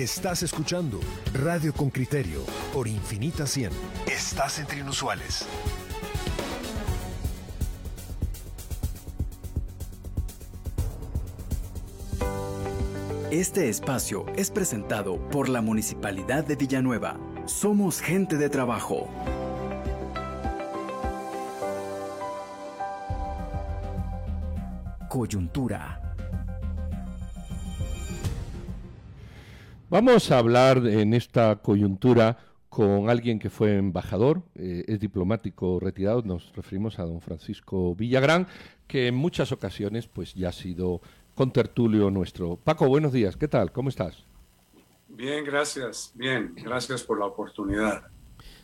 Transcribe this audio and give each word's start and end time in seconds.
Estás 0.00 0.42
escuchando 0.42 0.98
Radio 1.34 1.74
con 1.74 1.90
Criterio 1.90 2.40
por 2.72 2.88
Infinita 2.88 3.46
100. 3.46 3.70
Estás 4.06 4.58
entre 4.58 4.78
inusuales. 4.80 5.44
Este 13.30 13.68
espacio 13.68 14.24
es 14.36 14.50
presentado 14.50 15.18
por 15.28 15.50
la 15.50 15.60
Municipalidad 15.60 16.44
de 16.44 16.56
Villanueva. 16.56 17.20
Somos 17.44 18.00
gente 18.00 18.38
de 18.38 18.48
trabajo. 18.48 19.06
Coyuntura. 25.10 26.09
Vamos 29.90 30.30
a 30.30 30.38
hablar 30.38 30.86
en 30.86 31.14
esta 31.14 31.56
coyuntura 31.56 32.38
con 32.68 33.10
alguien 33.10 33.40
que 33.40 33.50
fue 33.50 33.76
embajador, 33.76 34.40
eh, 34.54 34.84
es 34.86 35.00
diplomático 35.00 35.80
retirado, 35.80 36.22
nos 36.22 36.54
referimos 36.54 37.00
a 37.00 37.02
don 37.02 37.20
Francisco 37.20 37.96
Villagrán, 37.96 38.46
que 38.86 39.08
en 39.08 39.16
muchas 39.16 39.50
ocasiones 39.50 40.06
pues 40.06 40.32
ya 40.34 40.50
ha 40.50 40.52
sido 40.52 41.00
contertulio 41.34 42.08
nuestro. 42.08 42.54
Paco, 42.54 42.86
buenos 42.86 43.12
días, 43.12 43.36
¿qué 43.36 43.48
tal? 43.48 43.72
¿Cómo 43.72 43.88
estás? 43.88 44.24
Bien, 45.08 45.44
gracias. 45.44 46.12
Bien, 46.14 46.54
gracias 46.54 47.02
por 47.02 47.18
la 47.18 47.26
oportunidad. 47.26 48.04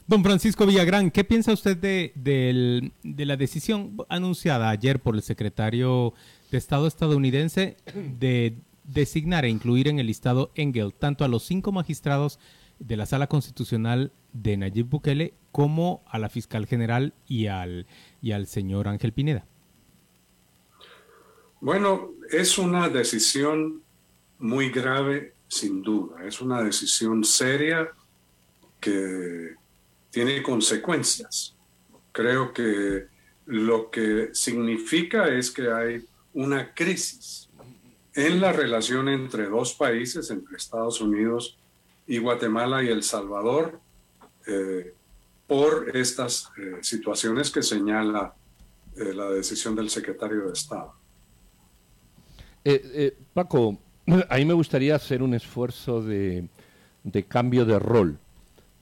Don 0.06 0.22
Francisco 0.22 0.64
Villagrán, 0.64 1.10
¿qué 1.10 1.24
piensa 1.24 1.52
usted 1.52 1.76
de, 1.76 2.12
de, 2.14 3.26
la 3.26 3.36
decisión 3.36 3.96
anunciada 4.08 4.70
ayer 4.70 5.02
por 5.02 5.16
el 5.16 5.22
secretario 5.22 6.14
de 6.52 6.58
Estado 6.58 6.86
estadounidense 6.86 7.78
de 8.16 8.58
designar 8.86 9.44
e 9.44 9.48
incluir 9.48 9.88
en 9.88 9.98
el 9.98 10.06
listado 10.06 10.50
Engel 10.54 10.94
tanto 10.94 11.24
a 11.24 11.28
los 11.28 11.44
cinco 11.44 11.72
magistrados 11.72 12.38
de 12.78 12.96
la 12.96 13.06
Sala 13.06 13.26
Constitucional 13.26 14.12
de 14.32 14.56
Nayib 14.56 14.86
Bukele 14.86 15.34
como 15.52 16.04
a 16.06 16.18
la 16.18 16.28
fiscal 16.28 16.66
general 16.66 17.14
y 17.26 17.46
al, 17.46 17.86
y 18.20 18.32
al 18.32 18.46
señor 18.46 18.88
Ángel 18.88 19.12
Pineda? 19.12 19.46
Bueno, 21.60 22.10
es 22.30 22.58
una 22.58 22.88
decisión 22.88 23.82
muy 24.38 24.70
grave, 24.70 25.34
sin 25.48 25.82
duda. 25.82 26.24
Es 26.26 26.40
una 26.40 26.62
decisión 26.62 27.24
seria 27.24 27.88
que 28.78 29.54
tiene 30.10 30.42
consecuencias. 30.42 31.56
Creo 32.12 32.52
que 32.52 33.06
lo 33.46 33.90
que 33.90 34.30
significa 34.32 35.28
es 35.28 35.50
que 35.50 35.70
hay 35.72 36.04
una 36.34 36.74
crisis 36.74 37.45
en 38.16 38.40
la 38.40 38.50
relación 38.50 39.08
entre 39.10 39.46
dos 39.46 39.74
países, 39.74 40.30
entre 40.30 40.56
Estados 40.56 41.02
Unidos 41.02 41.58
y 42.06 42.18
Guatemala 42.18 42.82
y 42.82 42.88
El 42.88 43.02
Salvador, 43.02 43.78
eh, 44.46 44.94
por 45.46 45.94
estas 45.94 46.50
eh, 46.56 46.78
situaciones 46.80 47.50
que 47.50 47.62
señala 47.62 48.34
eh, 48.96 49.12
la 49.12 49.28
decisión 49.30 49.76
del 49.76 49.90
secretario 49.90 50.46
de 50.46 50.52
Estado. 50.54 50.94
Paco, 53.34 53.78
a 54.28 54.36
mí 54.36 54.44
me 54.46 54.54
gustaría 54.54 54.96
hacer 54.96 55.22
un 55.22 55.34
esfuerzo 55.34 56.02
de, 56.02 56.48
cambio 57.28 57.66
de 57.66 57.78
rol. 57.78 58.18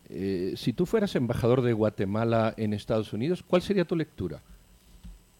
Si 0.09 0.73
tú 0.75 0.87
fueras 0.87 1.17
embajador 1.17 1.61
de 1.63 1.73
Guatemala 1.73 2.55
en 2.57 2.73
Estados 2.73 3.13
Unidos, 3.13 3.43
¿cuál 3.43 3.63
sería 3.63 3.85
tu 3.85 3.97
lectura? 3.97 4.41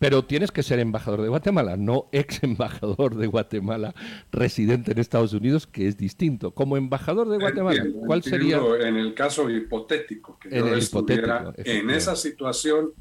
Pero 0.05 0.23
tienes 0.23 0.53
que 0.53 0.63
ser 0.63 0.81
embajador 0.81 1.23
de 1.23 1.29
Guatemala, 1.29 1.79
no 1.79 2.11
ex 2.13 2.43
embajador 2.43 3.15
de 3.15 3.27
Guatemala 3.27 3.95
residente 4.31 4.93
en 4.93 4.99
Estados 4.99 5.33
Unidos, 5.33 5.67
que 5.67 5.89
es 5.89 5.97
distinto. 5.97 6.51
Como 6.51 6.77
embajador 6.77 7.27
de 7.31 7.39
Guatemala, 7.39 7.87
¿cuál 8.07 8.23
sería? 8.23 8.61
En 8.81 8.97
el 8.97 9.15
caso 9.15 9.49
hipotético 9.49 10.39
que 10.39 10.51
yo 10.51 10.75
estuviera 10.75 11.55
en 11.57 11.89
esa 11.89 12.17
situación, 12.17 12.93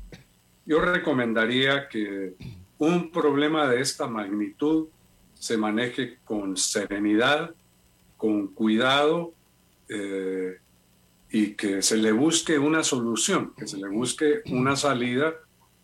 yo 0.65 0.79
recomendaría 0.79 1.89
que 1.89 2.35
un 2.77 3.11
problema 3.11 3.67
de 3.67 3.81
esta 3.81 4.07
magnitud 4.07 4.87
se 5.33 5.57
maneje 5.57 6.19
con 6.23 6.55
serenidad, 6.55 7.53
con 8.15 8.47
cuidado 8.47 9.33
eh, 9.89 10.55
y 11.29 11.47
que 11.55 11.81
se 11.81 11.97
le 11.97 12.13
busque 12.13 12.57
una 12.57 12.81
solución, 12.81 13.53
que 13.57 13.67
se 13.67 13.75
le 13.75 13.89
busque 13.89 14.41
una 14.45 14.77
salida 14.77 15.33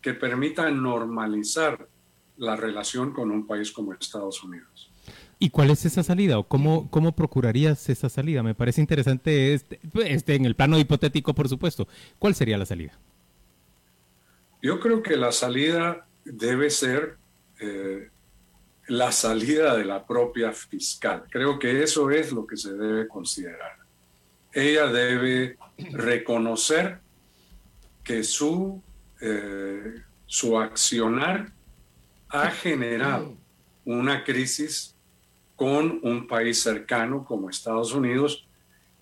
que 0.00 0.14
permita 0.14 0.70
normalizar 0.70 1.88
la 2.36 2.56
relación 2.56 3.12
con 3.12 3.30
un 3.30 3.46
país 3.46 3.70
como 3.70 3.92
Estados 3.92 4.42
Unidos. 4.42 4.90
¿Y 5.38 5.50
cuál 5.50 5.70
es 5.70 5.84
esa 5.86 6.02
salida 6.02 6.38
o 6.38 6.44
cómo, 6.44 6.90
cómo 6.90 7.12
procurarías 7.12 7.88
esa 7.88 8.08
salida? 8.08 8.42
Me 8.42 8.54
parece 8.54 8.80
interesante 8.80 9.54
este, 9.54 9.80
este, 10.04 10.34
en 10.34 10.44
el 10.44 10.54
plano 10.54 10.78
hipotético, 10.78 11.34
por 11.34 11.48
supuesto. 11.48 11.88
¿Cuál 12.18 12.34
sería 12.34 12.58
la 12.58 12.66
salida? 12.66 12.98
Yo 14.62 14.80
creo 14.80 15.02
que 15.02 15.16
la 15.16 15.32
salida 15.32 16.06
debe 16.24 16.68
ser 16.68 17.16
eh, 17.58 18.10
la 18.88 19.12
salida 19.12 19.76
de 19.76 19.84
la 19.84 20.06
propia 20.06 20.52
fiscal. 20.52 21.24
Creo 21.30 21.58
que 21.58 21.82
eso 21.82 22.10
es 22.10 22.32
lo 22.32 22.46
que 22.46 22.56
se 22.56 22.74
debe 22.74 23.08
considerar. 23.08 23.78
Ella 24.52 24.86
debe 24.88 25.56
reconocer 25.92 26.98
que 28.04 28.24
su, 28.24 28.82
eh, 29.20 30.02
su 30.26 30.58
accionar 30.58 31.52
ha 32.28 32.50
generado 32.50 33.36
una 33.84 34.24
crisis 34.24 34.94
con 35.56 36.00
un 36.02 36.26
país 36.26 36.62
cercano 36.62 37.24
como 37.24 37.50
Estados 37.50 37.92
Unidos 37.92 38.46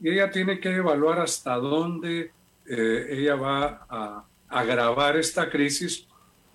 y 0.00 0.10
ella 0.10 0.30
tiene 0.30 0.60
que 0.60 0.74
evaluar 0.74 1.20
hasta 1.20 1.54
dónde 1.56 2.32
eh, 2.66 3.06
ella 3.10 3.34
va 3.34 3.86
a 3.88 4.24
agravar 4.48 5.16
esta 5.16 5.50
crisis 5.50 6.06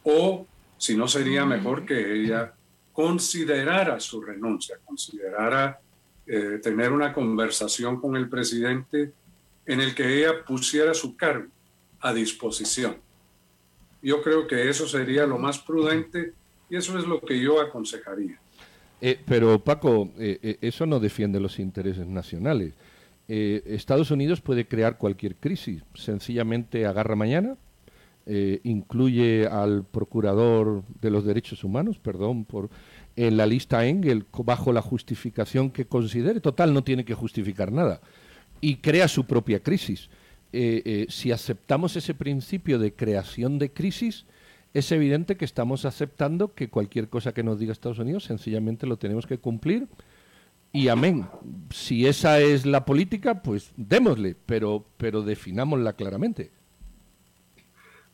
o 0.03 0.45
si 0.77 0.97
no 0.97 1.07
sería 1.07 1.45
mejor 1.45 1.85
que 1.85 2.21
ella 2.21 2.53
considerara 2.91 3.99
su 3.99 4.21
renuncia, 4.21 4.77
considerara 4.83 5.79
eh, 6.25 6.59
tener 6.61 6.91
una 6.91 7.13
conversación 7.13 7.99
con 7.99 8.15
el 8.15 8.29
presidente 8.29 9.13
en 9.65 9.81
el 9.81 9.95
que 9.95 10.19
ella 10.19 10.43
pusiera 10.45 10.93
su 10.93 11.15
cargo 11.15 11.47
a 11.99 12.13
disposición. 12.13 12.97
Yo 14.03 14.21
creo 14.21 14.45
que 14.45 14.69
eso 14.69 14.87
sería 14.87 15.25
lo 15.25 15.39
más 15.39 15.57
prudente 15.57 16.33
y 16.69 16.75
eso 16.75 16.99
es 16.99 17.07
lo 17.07 17.19
que 17.21 17.39
yo 17.39 17.59
aconsejaría. 17.59 18.39
Eh, 19.01 19.19
pero 19.25 19.59
Paco, 19.59 20.11
eh, 20.19 20.57
eso 20.61 20.85
no 20.85 20.99
defiende 20.99 21.39
los 21.39 21.57
intereses 21.59 22.05
nacionales. 22.05 22.73
Estados 23.25 24.11
Unidos 24.11 24.41
puede 24.41 24.67
crear 24.67 24.97
cualquier 24.97 25.37
crisis, 25.37 25.81
sencillamente 25.95 26.85
agarra 26.85 27.15
mañana, 27.15 27.57
eh, 28.25 28.61
incluye 28.63 29.47
al 29.47 29.83
procurador 29.83 30.83
de 31.01 31.11
los 31.11 31.25
derechos 31.25 31.65
humanos, 31.65 31.99
perdón, 31.99 32.45
por 32.45 32.69
en 33.17 33.35
la 33.35 33.45
lista 33.45 33.85
Engel 33.85 34.25
bajo 34.45 34.71
la 34.71 34.81
justificación 34.81 35.69
que 35.71 35.85
considere. 35.85 36.39
Total, 36.39 36.73
no 36.73 36.85
tiene 36.85 37.03
que 37.03 37.13
justificar 37.15 37.73
nada. 37.73 37.99
Y 38.61 38.77
crea 38.77 39.09
su 39.09 39.25
propia 39.25 39.61
crisis. 39.61 40.09
Eh, 40.53 40.83
eh, 40.85 41.05
si 41.09 41.31
aceptamos 41.31 41.95
ese 41.95 42.13
principio 42.13 42.77
de 42.77 42.93
creación 42.93 43.57
de 43.57 43.71
crisis, 43.71 44.25
es 44.75 44.91
evidente 44.91 45.35
que 45.35 45.45
estamos 45.45 45.83
aceptando 45.83 46.53
que 46.53 46.69
cualquier 46.69 47.09
cosa 47.09 47.33
que 47.33 47.41
nos 47.41 47.59
diga 47.59 47.71
Estados 47.71 47.97
Unidos 47.97 48.23
sencillamente 48.25 48.85
lo 48.85 48.97
tenemos 48.97 49.25
que 49.25 49.39
cumplir 49.39 49.87
y 50.71 50.87
amén. 50.87 51.27
Si 51.71 52.05
esa 52.07 52.39
es 52.39 52.65
la 52.65 52.85
política, 52.85 53.41
pues 53.41 53.71
démosle, 53.77 54.35
pero, 54.45 54.85
pero 54.97 55.21
definámosla 55.21 55.93
claramente. 55.93 56.51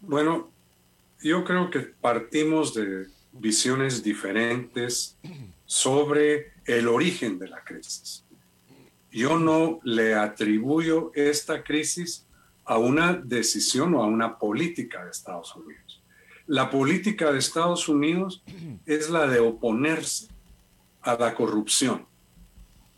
Bueno, 0.02 0.52
yo 1.22 1.44
creo 1.44 1.70
que 1.70 1.80
partimos 1.80 2.74
de 2.74 3.08
visiones 3.34 4.02
diferentes 4.02 5.18
sobre 5.66 6.54
el 6.66 6.88
origen 6.88 7.38
de 7.38 7.48
la 7.48 7.64
crisis. 7.64 8.26
Yo 9.12 9.40
no 9.40 9.80
le 9.84 10.16
atribuyo 10.16 11.12
esta 11.16 11.64
crisis 11.64 12.26
a 12.70 12.78
una 12.78 13.14
decisión 13.14 13.96
o 13.96 14.04
a 14.04 14.06
una 14.06 14.38
política 14.38 15.04
de 15.04 15.10
Estados 15.10 15.56
Unidos. 15.56 16.04
La 16.46 16.70
política 16.70 17.32
de 17.32 17.40
Estados 17.40 17.90
Unidos 17.90 18.44
es 18.86 19.10
la 19.10 19.26
de 19.26 19.40
oponerse 19.40 20.28
a 21.02 21.16
la 21.16 21.34
corrupción. 21.34 22.06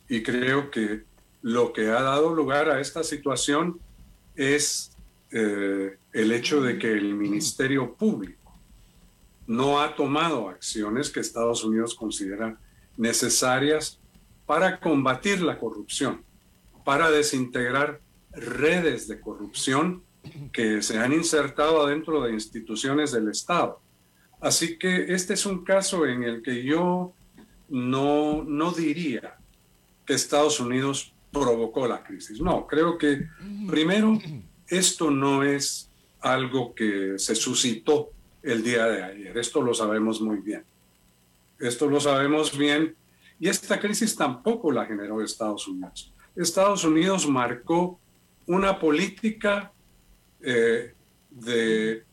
Y 0.10 0.24
creo 0.24 0.70
que 0.72 1.06
lo 1.42 1.72
que 1.72 1.88
ha 1.88 2.02
dado 2.02 2.36
lugar 2.36 2.70
a 2.70 2.82
esta 2.82 3.02
situación 3.02 3.80
es 4.36 4.92
eh, 5.32 5.98
el 6.12 6.34
hecho 6.34 6.62
de 6.62 6.78
que 6.78 6.92
el 6.92 7.14
Ministerio 7.16 7.94
Público 7.94 8.54
no 9.48 9.80
ha 9.80 9.96
tomado 9.96 10.50
acciones 10.50 11.10
que 11.10 11.22
Estados 11.22 11.64
Unidos 11.64 11.96
considera 11.96 12.58
necesarias 12.98 14.02
para 14.46 14.82
combatir 14.82 15.42
la 15.42 15.58
corrupción, 15.58 16.26
para 16.84 17.10
desintegrar 17.10 18.02
redes 18.34 19.08
de 19.08 19.20
corrupción 19.20 20.04
que 20.52 20.82
se 20.82 20.98
han 20.98 21.14
insertado 21.14 21.88
dentro 21.88 22.22
de 22.22 22.34
instituciones 22.34 23.12
del 23.12 23.30
Estado. 23.30 23.82
Así 24.40 24.78
que 24.78 25.14
este 25.14 25.34
es 25.34 25.46
un 25.46 25.64
caso 25.64 26.06
en 26.06 26.24
el 26.24 26.42
que 26.42 26.64
yo 26.64 27.14
no, 27.70 28.44
no 28.44 28.72
diría 28.72 29.38
que 30.06 30.14
Estados 30.14 30.60
Unidos 30.60 31.14
provocó 31.32 31.88
la 31.88 32.04
crisis. 32.04 32.42
No, 32.42 32.68
creo 32.68 32.98
que 32.98 33.28
primero 33.68 34.20
esto 34.68 35.12
no 35.12 35.44
es 35.44 35.90
algo 36.20 36.74
que 36.76 37.16
se 37.18 37.36
suscitó 37.36 38.12
el 38.44 38.64
día 38.64 38.86
de 38.86 39.04
ayer, 39.04 39.38
esto 39.38 39.62
lo 39.62 39.74
sabemos 39.74 40.22
muy 40.22 40.38
bien. 40.38 40.64
Esto 41.60 41.88
lo 41.88 42.00
sabemos 42.00 42.58
bien 42.58 42.96
y 43.40 43.48
esta 43.48 43.80
crisis 43.80 44.16
tampoco 44.16 44.72
la 44.72 44.86
generó 44.86 45.22
Estados 45.22 45.68
Unidos. 45.68 46.12
Estados 46.36 46.84
Unidos 46.84 47.28
marcó 47.28 48.00
una 48.52 48.78
política 48.78 49.72
eh, 50.42 50.94
de 51.30 51.92
eh, 51.94 52.04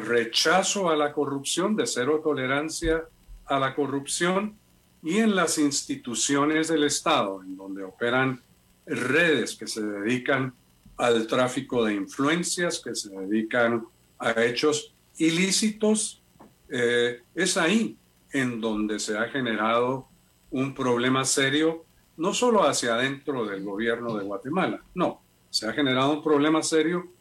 rechazo 0.00 0.90
a 0.90 0.96
la 0.96 1.12
corrupción, 1.12 1.76
de 1.76 1.86
cero 1.86 2.20
tolerancia 2.22 3.04
a 3.44 3.60
la 3.60 3.72
corrupción 3.72 4.56
y 5.00 5.18
en 5.18 5.36
las 5.36 5.58
instituciones 5.58 6.66
del 6.68 6.82
Estado, 6.82 7.40
en 7.40 7.56
donde 7.56 7.84
operan 7.84 8.42
redes 8.84 9.54
que 9.54 9.68
se 9.68 9.80
dedican 9.80 10.52
al 10.96 11.28
tráfico 11.28 11.84
de 11.84 11.94
influencias, 11.94 12.80
que 12.80 12.96
se 12.96 13.10
dedican 13.10 13.84
a 14.18 14.42
hechos 14.42 14.92
ilícitos, 15.18 16.20
eh, 16.68 17.22
es 17.32 17.56
ahí 17.56 17.96
en 18.32 18.60
donde 18.60 18.98
se 18.98 19.16
ha 19.16 19.28
generado 19.28 20.08
un 20.50 20.74
problema 20.74 21.24
serio, 21.24 21.84
no 22.16 22.34
solo 22.34 22.64
hacia 22.64 22.94
adentro 22.94 23.46
del 23.46 23.62
gobierno 23.62 24.16
de 24.16 24.24
Guatemala, 24.24 24.82
no, 24.94 25.25
se 25.50 25.68
ha 25.68 25.72
generado 25.72 26.12
un 26.14 26.22
problema 26.22 26.62
serio 26.62 27.12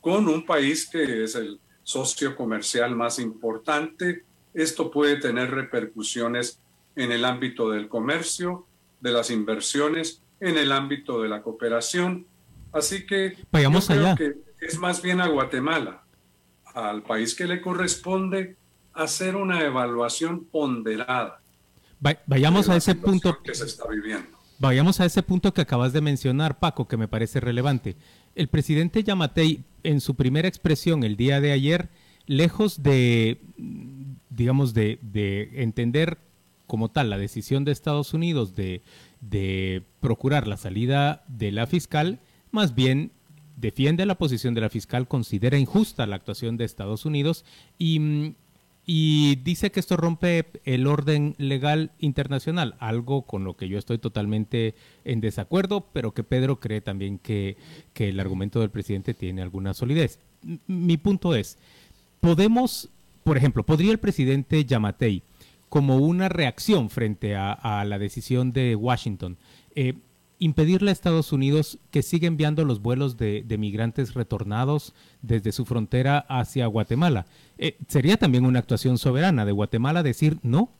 con 0.00 0.28
un 0.28 0.44
país 0.44 0.88
que 0.90 1.24
es 1.24 1.34
el 1.34 1.60
socio 1.82 2.34
comercial 2.36 2.94
más 2.96 3.18
importante. 3.18 4.24
Esto 4.54 4.90
puede 4.90 5.16
tener 5.16 5.50
repercusiones 5.50 6.58
en 6.96 7.12
el 7.12 7.24
ámbito 7.24 7.70
del 7.70 7.88
comercio, 7.88 8.66
de 9.00 9.12
las 9.12 9.30
inversiones, 9.30 10.22
en 10.40 10.56
el 10.58 10.72
ámbito 10.72 11.20
de 11.22 11.28
la 11.28 11.42
cooperación. 11.42 12.26
Así 12.72 13.06
que 13.06 13.36
Vayamos 13.52 13.88
yo 13.88 13.94
creo 13.94 14.06
allá. 14.06 14.16
que 14.16 14.34
es 14.60 14.78
más 14.78 15.02
bien 15.02 15.20
a 15.20 15.28
Guatemala, 15.28 16.02
al 16.74 17.02
país 17.02 17.34
que 17.34 17.46
le 17.46 17.60
corresponde 17.60 18.56
hacer 18.94 19.36
una 19.36 19.62
evaluación 19.62 20.44
ponderada. 20.46 21.40
Va- 22.04 22.18
vayamos 22.26 22.68
a 22.68 22.76
ese 22.76 22.94
punto 22.94 23.42
que 23.42 23.54
se 23.54 23.66
está 23.66 23.86
viviendo. 23.88 24.35
Vayamos 24.58 25.00
a 25.00 25.04
ese 25.04 25.22
punto 25.22 25.52
que 25.52 25.60
acabas 25.60 25.92
de 25.92 26.00
mencionar, 26.00 26.58
Paco, 26.58 26.88
que 26.88 26.96
me 26.96 27.08
parece 27.08 27.40
relevante. 27.40 27.96
El 28.34 28.48
presidente 28.48 29.04
Yamatei, 29.04 29.64
en 29.82 30.00
su 30.00 30.14
primera 30.14 30.48
expresión 30.48 31.04
el 31.04 31.16
día 31.16 31.40
de 31.40 31.52
ayer, 31.52 31.90
lejos 32.26 32.82
de, 32.82 33.40
digamos, 34.30 34.72
de, 34.72 34.98
de 35.02 35.62
entender 35.62 36.18
como 36.66 36.90
tal 36.90 37.10
la 37.10 37.18
decisión 37.18 37.64
de 37.64 37.72
Estados 37.72 38.14
Unidos 38.14 38.54
de, 38.56 38.82
de 39.20 39.84
procurar 40.00 40.48
la 40.48 40.56
salida 40.56 41.24
de 41.28 41.52
la 41.52 41.66
fiscal, 41.66 42.20
más 42.50 42.74
bien 42.74 43.12
defiende 43.56 44.06
la 44.06 44.18
posición 44.18 44.54
de 44.54 44.60
la 44.60 44.70
fiscal, 44.70 45.08
considera 45.08 45.58
injusta 45.58 46.06
la 46.06 46.16
actuación 46.16 46.56
de 46.56 46.64
Estados 46.64 47.04
Unidos 47.04 47.44
y, 47.78 47.98
mm, 47.98 48.34
y 48.88 49.36
dice 49.42 49.72
que 49.72 49.80
esto 49.80 49.96
rompe 49.96 50.46
el 50.64 50.86
orden 50.86 51.34
legal 51.38 51.90
internacional, 51.98 52.76
algo 52.78 53.22
con 53.22 53.42
lo 53.42 53.56
que 53.56 53.68
yo 53.68 53.78
estoy 53.78 53.98
totalmente 53.98 54.76
en 55.04 55.20
desacuerdo, 55.20 55.88
pero 55.92 56.14
que 56.14 56.22
Pedro 56.22 56.60
cree 56.60 56.80
también 56.80 57.18
que, 57.18 57.56
que 57.92 58.10
el 58.10 58.20
argumento 58.20 58.60
del 58.60 58.70
presidente 58.70 59.12
tiene 59.12 59.42
alguna 59.42 59.74
solidez. 59.74 60.20
Mi 60.68 60.96
punto 60.98 61.34
es, 61.34 61.58
podemos, 62.20 62.88
por 63.24 63.36
ejemplo, 63.36 63.66
¿podría 63.66 63.90
el 63.90 63.98
presidente 63.98 64.64
Yamatei, 64.64 65.24
como 65.68 65.96
una 65.96 66.28
reacción 66.28 66.88
frente 66.88 67.34
a, 67.34 67.52
a 67.52 67.84
la 67.84 67.98
decisión 67.98 68.52
de 68.52 68.76
Washington, 68.76 69.36
eh, 69.74 69.94
impedirle 70.38 70.90
a 70.90 70.92
Estados 70.92 71.32
Unidos 71.32 71.78
que 71.90 72.02
siga 72.02 72.26
enviando 72.26 72.64
los 72.64 72.80
vuelos 72.80 73.16
de, 73.16 73.44
migrantes 73.58 74.14
retornados 74.14 74.94
desde 75.22 75.52
su 75.52 75.64
frontera 75.64 76.18
hacia 76.28 76.66
Guatemala? 76.66 77.26
Eh, 77.58 77.76
sería 77.88 78.16
también 78.16 78.44
una 78.44 78.58
actuación 78.58 78.98
soberana 78.98 79.44
de 79.44 79.52
Guatemala 79.52 80.02
decir 80.02 80.38
no. 80.42 80.70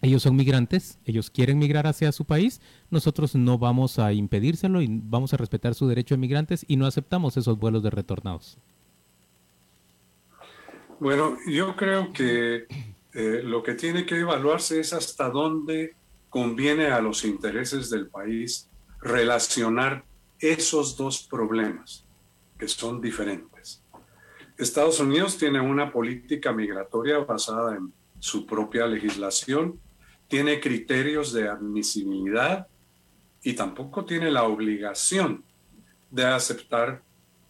Ellos 0.00 0.22
son 0.22 0.36
migrantes, 0.36 0.98
ellos 1.04 1.28
quieren 1.28 1.58
migrar 1.58 1.88
hacia 1.88 2.12
su 2.12 2.24
país, 2.24 2.60
nosotros 2.88 3.34
no 3.34 3.58
vamos 3.58 3.98
a 3.98 4.12
impedírselo 4.12 4.80
y 4.80 4.86
vamos 4.88 5.34
a 5.34 5.36
respetar 5.36 5.74
su 5.74 5.88
derecho 5.88 6.14
de 6.14 6.20
migrantes 6.20 6.64
y 6.68 6.76
no 6.76 6.86
aceptamos 6.86 7.36
esos 7.36 7.58
vuelos 7.58 7.82
de 7.82 7.90
retornados. 7.90 8.58
Bueno, 11.00 11.36
yo 11.48 11.74
creo 11.74 12.12
que 12.12 12.66
eh, 13.14 13.40
lo 13.42 13.62
que 13.62 13.74
tiene 13.74 14.06
que 14.06 14.20
evaluarse 14.20 14.80
es 14.80 14.92
hasta 14.92 15.30
dónde 15.30 15.94
conviene 16.28 16.86
a 16.86 17.00
los 17.00 17.24
intereses 17.24 17.90
del 17.90 18.08
país 18.08 18.68
relacionar 19.00 20.04
esos 20.40 20.96
dos 20.96 21.26
problemas, 21.28 22.04
que 22.58 22.68
son 22.68 23.00
diferentes. 23.00 23.82
Estados 24.56 24.98
Unidos 25.00 25.38
tiene 25.38 25.60
una 25.60 25.92
política 25.92 26.52
migratoria 26.52 27.18
basada 27.18 27.76
en 27.76 27.92
su 28.18 28.46
propia 28.46 28.86
legislación, 28.86 29.80
tiene 30.26 30.60
criterios 30.60 31.32
de 31.32 31.48
admisibilidad 31.48 32.66
y 33.42 33.54
tampoco 33.54 34.04
tiene 34.04 34.30
la 34.30 34.44
obligación 34.44 35.44
de 36.10 36.26
aceptar 36.26 37.02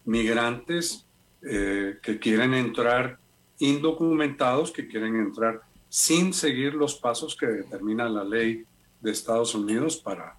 migrantes 0.05 1.05
eh, 1.41 1.97
que 2.01 2.19
quieren 2.19 2.53
entrar 2.53 3.19
indocumentados, 3.57 4.71
que 4.71 4.87
quieren 4.87 5.15
entrar 5.15 5.61
sin 5.89 6.33
seguir 6.33 6.75
los 6.75 6.95
pasos 6.95 7.35
que 7.35 7.47
determina 7.47 8.07
la 8.07 8.23
ley 8.23 8.63
de 9.01 9.11
Estados 9.11 9.55
Unidos 9.55 9.97
para, 9.97 10.38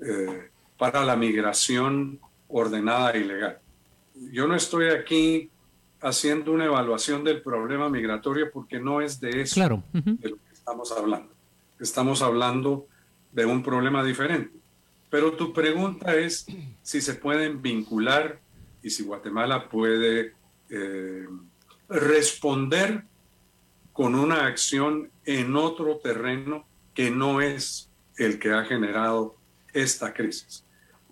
eh, 0.00 0.50
para 0.78 1.04
la 1.04 1.16
migración 1.16 2.18
ordenada 2.48 3.16
y 3.16 3.24
legal. 3.24 3.58
Yo 4.32 4.46
no 4.46 4.54
estoy 4.54 4.86
aquí 4.88 5.50
haciendo 6.00 6.52
una 6.52 6.66
evaluación 6.66 7.24
del 7.24 7.42
problema 7.42 7.88
migratorio 7.88 8.50
porque 8.52 8.78
no 8.78 9.00
es 9.00 9.20
de 9.20 9.42
eso 9.42 9.54
Claro. 9.54 9.82
de 9.92 10.28
lo 10.30 10.36
que 10.36 10.52
estamos 10.52 10.92
hablando. 10.92 11.32
Estamos 11.80 12.22
hablando 12.22 12.86
de 13.32 13.44
un 13.46 13.62
problema 13.62 14.04
diferente. 14.04 14.56
Pero 15.10 15.32
tu 15.32 15.52
pregunta 15.52 16.14
es 16.16 16.46
si 16.82 17.00
se 17.00 17.14
pueden 17.14 17.62
vincular 17.62 18.38
y 18.82 18.90
si 18.90 19.02
Guatemala 19.04 19.68
puede 19.68 20.34
eh, 20.70 21.26
responder 21.88 23.04
con 23.92 24.14
una 24.14 24.46
acción 24.46 25.10
en 25.24 25.56
otro 25.56 25.98
terreno 25.98 26.66
que 26.94 27.10
no 27.10 27.40
es 27.40 27.90
el 28.16 28.38
que 28.38 28.52
ha 28.52 28.64
generado 28.64 29.36
esta 29.74 30.14
crisis. 30.14 30.64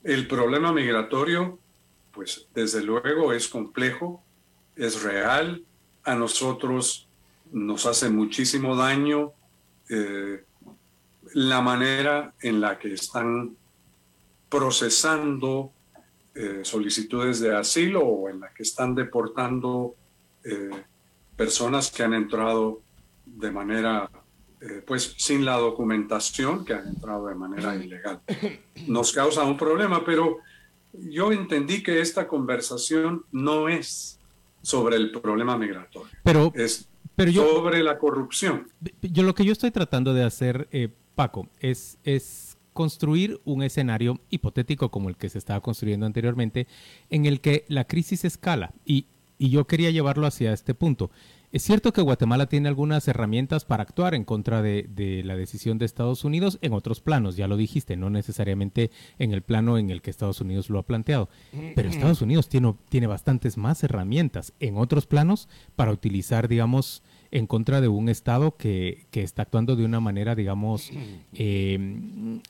El 0.02 0.26
problema 0.26 0.72
migratorio, 0.72 1.58
pues 2.12 2.48
desde 2.54 2.82
luego 2.82 3.32
es 3.32 3.48
complejo, 3.48 4.24
es 4.76 5.02
real, 5.02 5.64
a 6.04 6.14
nosotros 6.14 7.08
nos 7.52 7.86
hace 7.86 8.08
muchísimo 8.08 8.74
daño 8.76 9.32
eh, 9.88 10.44
la 11.34 11.60
manera 11.60 12.34
en 12.40 12.60
la 12.60 12.78
que 12.78 12.94
están 12.94 13.56
procesando 14.48 15.72
eh, 16.34 16.60
solicitudes 16.62 17.40
de 17.40 17.54
asilo 17.54 18.00
o 18.00 18.28
en 18.28 18.40
la 18.40 18.52
que 18.52 18.62
están 18.62 18.94
deportando 18.94 19.94
eh, 20.44 20.70
personas 21.36 21.90
que 21.90 22.02
han 22.02 22.14
entrado 22.14 22.80
de 23.24 23.50
manera, 23.50 24.10
eh, 24.62 24.82
pues 24.86 25.14
sin 25.18 25.44
la 25.44 25.56
documentación, 25.56 26.64
que 26.64 26.74
han 26.74 26.86
entrado 26.86 27.26
de 27.26 27.34
manera 27.34 27.74
ilegal. 27.74 28.20
Nos 28.86 29.12
causa 29.12 29.42
un 29.42 29.56
problema, 29.56 30.04
pero 30.04 30.38
yo 30.92 31.32
entendí 31.32 31.82
que 31.82 32.00
esta 32.00 32.28
conversación 32.28 33.24
no 33.32 33.68
es 33.68 34.18
sobre 34.62 34.96
el 34.96 35.10
problema 35.10 35.58
migratorio, 35.58 36.08
Pero, 36.22 36.52
es 36.54 36.88
pero 37.16 37.30
yo, 37.32 37.50
sobre 37.56 37.82
la 37.82 37.98
corrupción. 37.98 38.68
yo 39.00 39.24
lo 39.24 39.34
que 39.34 39.44
yo 39.44 39.52
estoy 39.52 39.72
tratando 39.72 40.14
de 40.14 40.22
hacer, 40.22 40.68
eh, 40.70 40.88
Paco, 41.16 41.48
es, 41.58 41.98
es 42.04 42.56
construir 42.72 43.40
un 43.44 43.62
escenario 43.64 44.20
hipotético 44.30 44.90
como 44.90 45.08
el 45.08 45.16
que 45.16 45.28
se 45.28 45.38
estaba 45.38 45.60
construyendo 45.60 46.06
anteriormente, 46.06 46.68
en 47.10 47.26
el 47.26 47.40
que 47.40 47.64
la 47.68 47.84
crisis 47.84 48.24
escala. 48.24 48.72
Y, 48.84 49.06
y 49.38 49.50
yo 49.50 49.66
quería 49.66 49.90
llevarlo 49.90 50.26
hacia 50.26 50.52
este 50.52 50.74
punto. 50.74 51.10
Es 51.52 51.62
cierto 51.64 51.92
que 51.92 52.00
Guatemala 52.00 52.46
tiene 52.46 52.68
algunas 52.68 53.06
herramientas 53.08 53.66
para 53.66 53.82
actuar 53.82 54.14
en 54.14 54.24
contra 54.24 54.62
de, 54.62 54.86
de 54.88 55.22
la 55.22 55.36
decisión 55.36 55.76
de 55.76 55.84
Estados 55.84 56.24
Unidos 56.24 56.58
en 56.62 56.72
otros 56.72 57.02
planos, 57.02 57.36
ya 57.36 57.46
lo 57.46 57.58
dijiste, 57.58 57.94
no 57.94 58.08
necesariamente 58.08 58.90
en 59.18 59.32
el 59.32 59.42
plano 59.42 59.76
en 59.76 59.90
el 59.90 60.00
que 60.00 60.08
Estados 60.08 60.40
Unidos 60.40 60.70
lo 60.70 60.78
ha 60.78 60.86
planteado. 60.86 61.28
Pero 61.74 61.90
Estados 61.90 62.22
Unidos 62.22 62.48
tiene, 62.48 62.74
tiene 62.88 63.06
bastantes 63.06 63.58
más 63.58 63.84
herramientas 63.84 64.54
en 64.60 64.78
otros 64.78 65.06
planos 65.06 65.48
para 65.76 65.92
utilizar, 65.92 66.48
digamos, 66.48 67.02
en 67.30 67.46
contra 67.46 67.82
de 67.82 67.88
un 67.88 68.08
Estado 68.08 68.56
que, 68.56 69.04
que 69.10 69.22
está 69.22 69.42
actuando 69.42 69.76
de 69.76 69.84
una 69.84 70.00
manera, 70.00 70.34
digamos, 70.34 70.90
eh, 71.34 72.40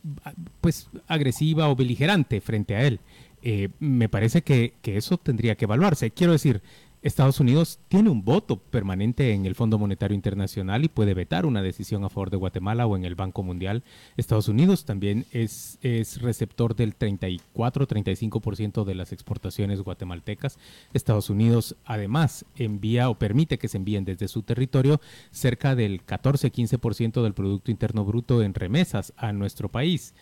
pues 0.61 0.90
agresiva 1.09 1.68
o 1.68 1.75
beligerante 1.75 2.40
frente 2.40 2.76
a 2.76 2.87
él. 2.87 3.00
Eh, 3.42 3.71
me 3.80 4.09
parece 4.09 4.42
que, 4.42 4.75
que 4.80 4.97
eso 4.97 5.18
tendría 5.18 5.56
que 5.56 5.64
evaluarse. 5.64 6.12
Quiero 6.12 6.32
decir, 6.32 6.62
Estados 7.02 7.40
Unidos 7.40 7.80
tiene 7.88 8.11
un 8.11 8.25
voto 8.25 8.56
permanente 8.56 9.32
en 9.32 9.44
el 9.44 9.56
Fondo 9.56 9.76
Monetario 9.76 10.14
Internacional 10.14 10.85
y 10.85 10.88
puede 10.88 11.14
vetar 11.14 11.47
una 11.47 11.61
decisión 11.61 12.04
a 12.04 12.09
favor 12.09 12.30
de 12.30 12.37
Guatemala 12.37 12.87
o 12.87 12.97
en 12.97 13.04
el 13.04 13.16
Banco 13.16 13.42
Mundial. 13.42 13.82
Estados 14.16 14.47
Unidos 14.47 14.85
también 14.85 15.26
es, 15.32 15.78
es 15.82 16.23
receptor 16.23 16.76
del 16.76 16.97
34-35% 16.97 18.85
de 18.85 18.94
las 18.94 19.12
exportaciones 19.12 19.80
guatemaltecas. 19.80 20.59
Estados 20.94 21.28
Unidos 21.28 21.76
además 21.85 22.44
envía 22.56 23.11
o 23.11 23.18
permite 23.18 23.59
que 23.59 23.68
se 23.68 23.78
envíen 23.78 24.04
desde 24.04 24.28
su 24.28 24.42
territorio 24.42 25.00
cerca 25.32 25.75
del 25.75 26.06
14-15% 26.06 27.23
del 27.23 27.35
Producto 27.35 27.73
Interno 27.73 28.04
Bruto 28.04 28.42
en 28.42 28.54
remesas 28.54 29.12
a 29.16 29.32
nuestro 29.32 29.68
país. 29.68 30.14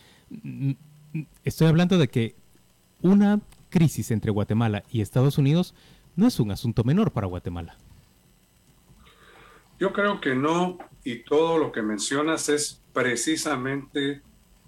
Estoy 1.43 1.67
hablando 1.67 1.99
de 1.99 2.07
que 2.07 2.35
una 3.03 3.39
crisis 3.69 4.11
entre 4.11 4.31
Guatemala 4.31 4.83
y 4.91 5.01
Estados 5.01 5.37
Unidos 5.37 5.73
no 6.21 6.27
es 6.27 6.39
un 6.39 6.51
asunto 6.51 6.83
menor 6.83 7.11
para 7.11 7.25
Guatemala. 7.25 7.75
Yo 9.79 9.91
creo 9.91 10.21
que 10.21 10.35
no, 10.35 10.77
y 11.03 11.23
todo 11.23 11.57
lo 11.57 11.71
que 11.71 11.81
mencionas 11.81 12.47
es 12.47 12.79
precisamente 12.93 14.21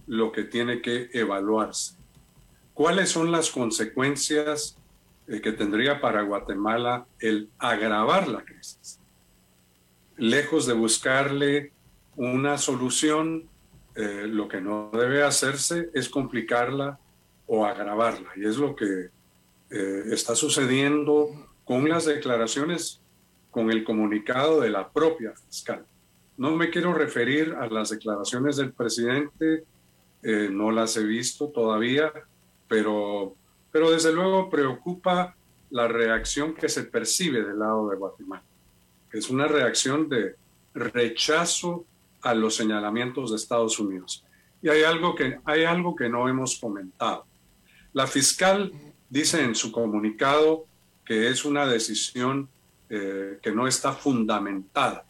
lo 0.07 0.31
que 0.31 0.45
tiene 0.45 0.81
que 0.81 1.12
evaluarse. 1.13 1.95
¿Cuáles 2.74 3.10
son 3.10 3.31
las 3.31 3.51
consecuencias 3.51 4.79
eh, 5.27 5.41
que 5.41 5.51
tendría 5.51 6.01
para 6.01 6.24
Guatemala 6.24 7.05
el 7.19 7.51
agravar 7.60 8.27
la 8.27 8.43
crisis? 8.43 9.00
Lejos 10.17 10.65
de 10.65 10.74
buscarle 10.74 11.72
una 12.15 12.57
solución, 12.57 13.48
eh, 13.93 14.25
lo 14.27 14.48
que 14.48 14.60
no 14.60 14.89
debe 14.91 15.22
hacerse 15.22 15.91
es 15.93 16.10
complicarla 16.10 16.98
o 17.45 17.63
agravarla. 17.63 18.31
Y 18.38 18.48
es 18.48 18.57
lo 18.57 18.75
que 18.75 19.12
eh, 19.75 20.03
está 20.12 20.36
sucediendo 20.36 21.32
con 21.65 21.89
las 21.89 22.06
declaraciones, 22.06 23.01
con 23.50 23.72
el 23.72 23.84
comunicado 23.84 24.62
de 24.62 24.70
la 24.70 24.88
propia 24.88 25.34
fiscal. 25.48 25.84
No 26.38 26.51
me 26.51 26.70
quiero 26.70 26.94
referir 26.94 27.56
a 27.60 27.65
las 27.65 27.89
declaraciones 27.89 28.58
del 28.58 28.72
presidente, 28.72 29.63
eh, 30.22 30.48
no 30.51 30.70
las 30.70 30.96
he 30.98 31.03
visto 31.03 31.48
todavía, 31.48 32.13
pero, 32.68 33.34
pero 33.72 33.89
desde 33.89 34.13
luego 34.13 34.48
preocupa 34.48 35.36
la 35.72 35.88
reacción 35.88 36.53
que 36.53 36.70
se 36.70 36.84
percibe 36.84 37.44
del 37.44 37.58
lado 37.58 37.89
de 37.89 37.96
Guatemala. 37.96 38.44
Es 39.12 39.32
una 39.32 39.48
reacción 39.48 40.08
de 40.08 40.36
rechazo 40.75 41.84
a 42.22 42.36
los 42.36 42.56
señalamientos 42.56 43.32
de 43.32 43.38
Estados 43.38 43.80
Unidos. 43.80 44.24
Y 44.62 44.70
hay 44.70 44.84
algo 44.84 45.15
que, 45.15 45.39
hay 45.46 45.63
algo 45.63 45.96
que 45.96 46.10
no 46.10 46.30
hemos 46.30 46.60
comentado. 46.60 47.25
La 47.92 48.06
fiscal 48.06 48.72
dice 49.10 49.43
en 49.43 49.55
su 49.55 49.72
comunicado 49.72 50.65
que 51.05 51.29
es 51.29 51.45
una 51.45 51.65
decisión 51.65 52.50
eh, 52.89 53.39
que 53.41 53.51
no 53.51 53.67
está 53.67 53.93
fundamentada 53.93 55.05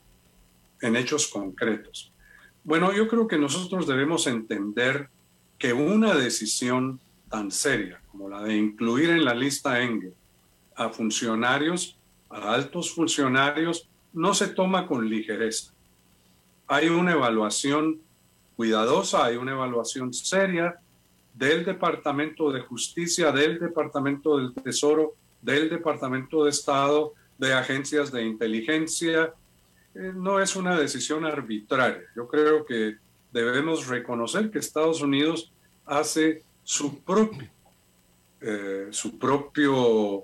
en 0.81 0.95
hechos 0.95 1.27
concretos. 1.27 2.11
Bueno, 2.63 2.93
yo 2.93 3.07
creo 3.07 3.27
que 3.27 3.37
nosotros 3.37 3.87
debemos 3.87 4.27
entender 4.27 5.09
que 5.57 5.73
una 5.73 6.13
decisión 6.13 6.99
tan 7.29 7.51
seria 7.51 8.01
como 8.11 8.29
la 8.29 8.43
de 8.43 8.55
incluir 8.55 9.09
en 9.09 9.25
la 9.25 9.33
lista 9.33 9.81
Engel 9.81 10.13
a 10.75 10.89
funcionarios, 10.89 11.97
a 12.29 12.53
altos 12.53 12.93
funcionarios, 12.93 13.87
no 14.13 14.33
se 14.33 14.47
toma 14.47 14.87
con 14.87 15.09
ligereza. 15.09 15.73
Hay 16.67 16.89
una 16.89 17.13
evaluación 17.13 17.99
cuidadosa, 18.55 19.25
hay 19.25 19.37
una 19.37 19.53
evaluación 19.53 20.13
seria 20.13 20.79
del 21.33 21.65
Departamento 21.65 22.51
de 22.51 22.61
Justicia, 22.61 23.31
del 23.31 23.59
Departamento 23.59 24.37
del 24.37 24.53
Tesoro, 24.53 25.15
del 25.41 25.69
Departamento 25.69 26.43
de 26.43 26.51
Estado, 26.51 27.13
de 27.37 27.53
agencias 27.53 28.11
de 28.11 28.23
inteligencia. 28.23 29.33
Eh, 29.95 30.13
no 30.15 30.39
es 30.39 30.55
una 30.55 30.79
decisión 30.79 31.25
arbitraria. 31.25 32.03
Yo 32.15 32.27
creo 32.27 32.65
que 32.65 32.97
debemos 33.31 33.87
reconocer 33.87 34.51
que 34.51 34.59
Estados 34.59 35.01
Unidos 35.01 35.51
hace 35.85 36.43
su 36.63 37.01
propio, 37.03 37.49
eh, 38.39 38.87
su 38.91 39.17
propio, 39.17 40.23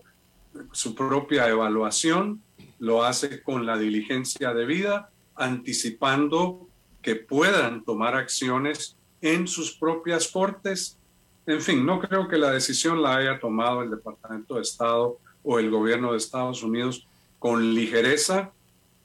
su 0.71 0.95
propia 0.95 1.49
evaluación, 1.49 2.41
lo 2.77 3.03
hace 3.03 3.41
con 3.41 3.65
la 3.65 3.77
diligencia 3.77 4.53
debida, 4.53 5.09
anticipando 5.35 6.67
que 7.01 7.15
puedan 7.15 7.83
tomar 7.83 8.15
acciones 8.15 8.95
en 9.21 9.47
sus 9.47 9.73
propias 9.73 10.27
cortes 10.29 10.98
en 11.45 11.61
fin, 11.61 11.85
no 11.85 11.99
creo 11.99 12.27
que 12.27 12.37
la 12.37 12.51
decisión 12.51 13.01
la 13.01 13.17
haya 13.17 13.39
tomado 13.39 13.81
el 13.81 13.89
Departamento 13.89 14.55
de 14.55 14.61
Estado 14.61 15.17
o 15.43 15.59
el 15.59 15.69
gobierno 15.69 16.11
de 16.11 16.17
Estados 16.17 16.63
Unidos 16.63 17.07
con 17.39 17.73
ligereza. 17.73 18.51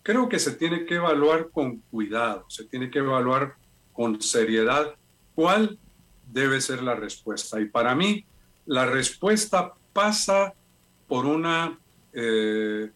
Creo 0.02 0.28
que 0.28 0.38
se 0.38 0.52
tiene 0.52 0.84
que 0.84 0.96
evaluar 0.96 1.48
con 1.50 1.78
cuidado, 1.90 2.44
se 2.48 2.64
tiene 2.64 2.90
que 2.90 2.98
evaluar 2.98 3.54
con 3.92 4.20
seriedad 4.20 4.94
cuál 5.34 5.78
debe 6.30 6.60
ser 6.60 6.82
la 6.82 6.94
respuesta. 6.94 7.60
Y 7.60 7.66
para 7.66 7.94
mí, 7.94 8.26
la 8.66 8.86
respuesta 8.86 9.72
pasa 9.92 10.52
por 11.08 11.26
una, 11.26 11.78
eh, 12.12 12.90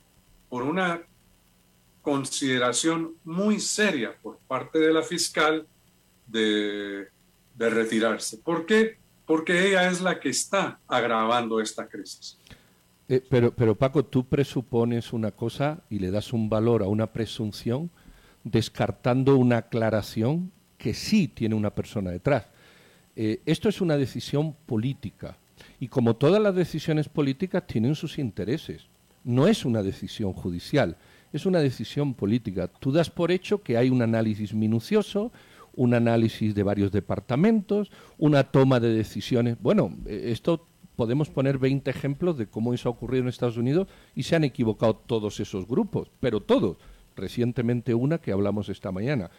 por 0.48 0.62
una 0.62 1.00
consideración 2.02 3.14
muy 3.24 3.60
seria 3.60 4.14
por 4.22 4.38
parte 4.38 4.78
de 4.78 4.92
la 4.92 5.02
fiscal 5.02 5.66
de, 6.26 7.08
de 7.54 7.70
retirarse. 7.70 8.38
¿Por 8.38 8.66
qué? 8.66 8.98
Porque 9.28 9.68
ella 9.68 9.90
es 9.90 10.00
la 10.00 10.18
que 10.18 10.30
está 10.30 10.80
agravando 10.88 11.60
esta 11.60 11.86
crisis. 11.86 12.38
Eh, 13.10 13.22
pero, 13.28 13.52
pero 13.52 13.74
Paco, 13.74 14.02
tú 14.02 14.24
presupones 14.24 15.12
una 15.12 15.32
cosa 15.32 15.82
y 15.90 15.98
le 15.98 16.10
das 16.10 16.32
un 16.32 16.48
valor 16.48 16.82
a 16.82 16.86
una 16.86 17.08
presunción 17.12 17.90
descartando 18.42 19.36
una 19.36 19.58
aclaración 19.58 20.50
que 20.78 20.94
sí 20.94 21.28
tiene 21.28 21.54
una 21.54 21.68
persona 21.68 22.10
detrás. 22.10 22.46
Eh, 23.16 23.42
esto 23.44 23.68
es 23.68 23.82
una 23.82 23.98
decisión 23.98 24.56
política 24.64 25.36
y 25.78 25.88
como 25.88 26.16
todas 26.16 26.40
las 26.40 26.54
decisiones 26.54 27.10
políticas 27.10 27.66
tienen 27.66 27.94
sus 27.96 28.18
intereses. 28.18 28.86
No 29.24 29.46
es 29.46 29.66
una 29.66 29.82
decisión 29.82 30.32
judicial, 30.32 30.96
es 31.34 31.44
una 31.44 31.60
decisión 31.60 32.14
política. 32.14 32.68
Tú 32.68 32.92
das 32.92 33.10
por 33.10 33.30
hecho 33.30 33.62
que 33.62 33.76
hay 33.76 33.90
un 33.90 34.00
análisis 34.00 34.54
minucioso, 34.54 35.32
un 35.78 35.94
análisis 35.94 36.56
de 36.56 36.64
varios 36.64 36.90
departamentos, 36.90 37.90
una 38.18 38.42
toma 38.42 38.80
de 38.80 38.92
decisiones. 38.92 39.56
Bueno, 39.60 39.96
eh, 40.06 40.24
esto 40.32 40.66
podemos 40.96 41.30
poner 41.30 41.56
20 41.56 41.88
ejemplos 41.88 42.36
de 42.36 42.48
cómo 42.48 42.74
eso 42.74 42.88
ha 42.88 42.92
ocurrido 42.92 43.22
en 43.22 43.28
Estados 43.28 43.56
Unidos 43.56 43.86
y 44.16 44.24
se 44.24 44.34
han 44.34 44.42
equivocado 44.42 44.96
todos 44.96 45.38
esos 45.38 45.68
grupos, 45.68 46.10
pero 46.18 46.40
todos. 46.40 46.78
Recientemente 47.14 47.94
una 47.94 48.18
que 48.18 48.32
hablamos 48.32 48.68
esta 48.68 48.90
mañana. 48.90 49.30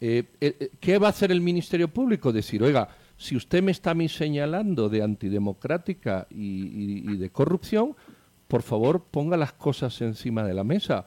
Eh, 0.00 0.24
eh, 0.40 0.70
¿Qué 0.80 0.98
va 0.98 1.06
a 1.06 1.10
hacer 1.10 1.30
el 1.30 1.40
Ministerio 1.40 1.86
Público? 1.86 2.32
Decir, 2.32 2.60
oiga, 2.62 2.88
si 3.16 3.36
usted 3.36 3.62
me 3.62 3.70
está 3.70 3.94
señalando 4.08 4.88
de 4.88 5.02
antidemocrática 5.02 6.26
y 6.30 7.16
de 7.16 7.30
corrupción, 7.30 7.94
por 8.48 8.62
favor 8.62 9.04
ponga 9.10 9.36
las 9.36 9.52
cosas 9.52 10.00
encima 10.00 10.42
de 10.42 10.54
la 10.54 10.64
mesa 10.64 11.06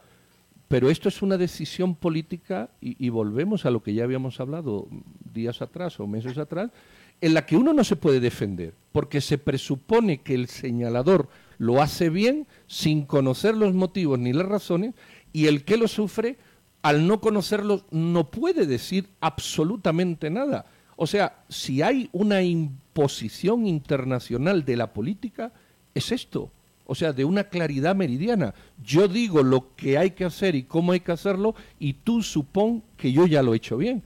pero 0.71 0.89
esto 0.89 1.09
es 1.09 1.21
una 1.21 1.37
decisión 1.37 1.95
política 1.95 2.69
y, 2.79 3.09
volvemos 3.09 3.65
a 3.65 3.71
lo 3.71 3.83
que 3.83 3.93
ya 3.93 4.05
habíamos 4.05 4.39
hablado 4.39 4.87
días 5.33 5.61
atrás 5.61 5.99
o 5.99 6.07
meses 6.07 6.37
atrás, 6.37 6.71
en 7.19 7.33
la 7.33 7.45
que 7.45 7.57
uno 7.57 7.73
no 7.73 7.83
se 7.83 7.97
puede 7.97 8.21
defender, 8.21 8.73
porque 8.93 9.19
se 9.19 9.37
presupone 9.37 10.21
que 10.21 10.33
el 10.33 10.47
señalador 10.47 11.27
lo 11.57 11.81
hace 11.81 12.09
bien 12.09 12.47
sin 12.67 13.05
conocer 13.05 13.57
los 13.57 13.73
motivos 13.73 14.17
ni 14.17 14.31
las 14.31 14.47
razones 14.47 14.95
y 15.33 15.47
el 15.47 15.65
que 15.65 15.75
lo 15.75 15.89
sufre, 15.89 16.37
al 16.83 17.05
no 17.05 17.19
conocerlos, 17.19 17.83
no 17.91 18.31
puede 18.31 18.65
decir 18.65 19.09
absolutamente 19.19 20.29
nada. 20.29 20.67
O 20.95 21.05
sea, 21.05 21.43
si 21.49 21.81
hay 21.81 22.09
una 22.13 22.43
imposición 22.43 23.67
internacional 23.67 24.63
de 24.63 24.77
la 24.77 24.93
política, 24.93 25.51
es 25.93 26.13
esto 26.13 26.49
o 26.91 26.95
sea, 26.95 27.13
de 27.13 27.23
una 27.23 27.45
claridad 27.45 27.95
meridiana. 27.95 28.53
Yo 28.83 29.07
digo 29.07 29.43
lo 29.43 29.73
que 29.77 29.97
hay 29.97 30.11
que 30.11 30.25
hacer 30.25 30.55
y 30.55 30.63
cómo 30.63 30.91
hay 30.91 30.99
que 30.99 31.13
hacerlo 31.13 31.55
y 31.79 31.93
tú 31.93 32.21
supón 32.21 32.83
que 32.97 33.13
yo 33.13 33.25
ya 33.27 33.41
lo 33.41 33.53
he 33.53 33.57
hecho 33.57 33.77
bien. 33.77 34.03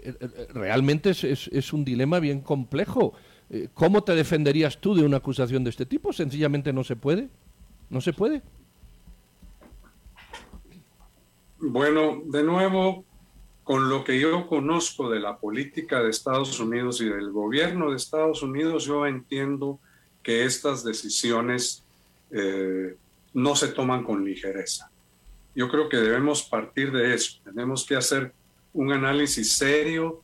Eh, 0.00 0.14
eh, 0.20 0.46
realmente 0.54 1.10
es, 1.10 1.72
un 1.72 1.84
dilema 1.84 2.20
bien 2.20 2.40
complejo. 2.40 3.14
Eh, 3.50 3.66
¿Cómo 3.74 4.04
te 4.04 4.14
defenderías 4.14 4.80
tú 4.80 4.94
de 4.94 5.02
una 5.02 5.16
acusación 5.16 5.64
de 5.64 5.70
este 5.70 5.86
tipo? 5.86 6.12
Sencillamente 6.12 6.72
no 6.72 6.84
se 6.84 6.94
puede. 6.94 7.30
No 7.88 8.00
se 8.00 8.12
puede. 8.12 8.42
Bueno, 11.58 12.22
de 12.26 12.44
nuevo, 12.44 13.04
con 13.64 13.88
lo 13.88 14.04
que 14.04 14.20
yo 14.20 14.46
conozco 14.46 15.10
de 15.10 15.18
la 15.18 15.36
política 15.38 16.00
de 16.00 16.10
Estados 16.10 16.60
Unidos 16.60 17.00
y 17.00 17.06
del 17.06 17.32
gobierno 17.32 17.90
de 17.90 17.96
Estados 17.96 18.44
Unidos, 18.44 18.84
yo 18.84 19.04
entiendo 19.04 19.80
que 20.22 20.44
estas 20.44 20.84
decisiones 20.84 21.82
eh, 22.30 22.96
no 23.34 23.56
se 23.56 23.68
toman 23.68 24.04
con 24.04 24.24
ligereza. 24.24 24.90
Yo 25.54 25.68
creo 25.68 25.88
que 25.88 25.96
debemos 25.96 26.42
partir 26.42 26.92
de 26.92 27.14
eso. 27.14 27.40
Tenemos 27.44 27.84
que 27.84 27.96
hacer 27.96 28.32
un 28.72 28.92
análisis 28.92 29.52
serio 29.52 30.22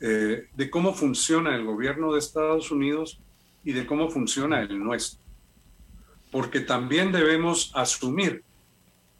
eh, 0.00 0.48
de 0.54 0.70
cómo 0.70 0.94
funciona 0.94 1.56
el 1.56 1.64
gobierno 1.64 2.12
de 2.12 2.20
Estados 2.20 2.70
Unidos 2.70 3.20
y 3.64 3.72
de 3.72 3.86
cómo 3.86 4.10
funciona 4.10 4.62
el 4.62 4.78
nuestro. 4.78 5.20
porque 6.30 6.60
también 6.60 7.10
debemos 7.10 7.72
asumir 7.74 8.44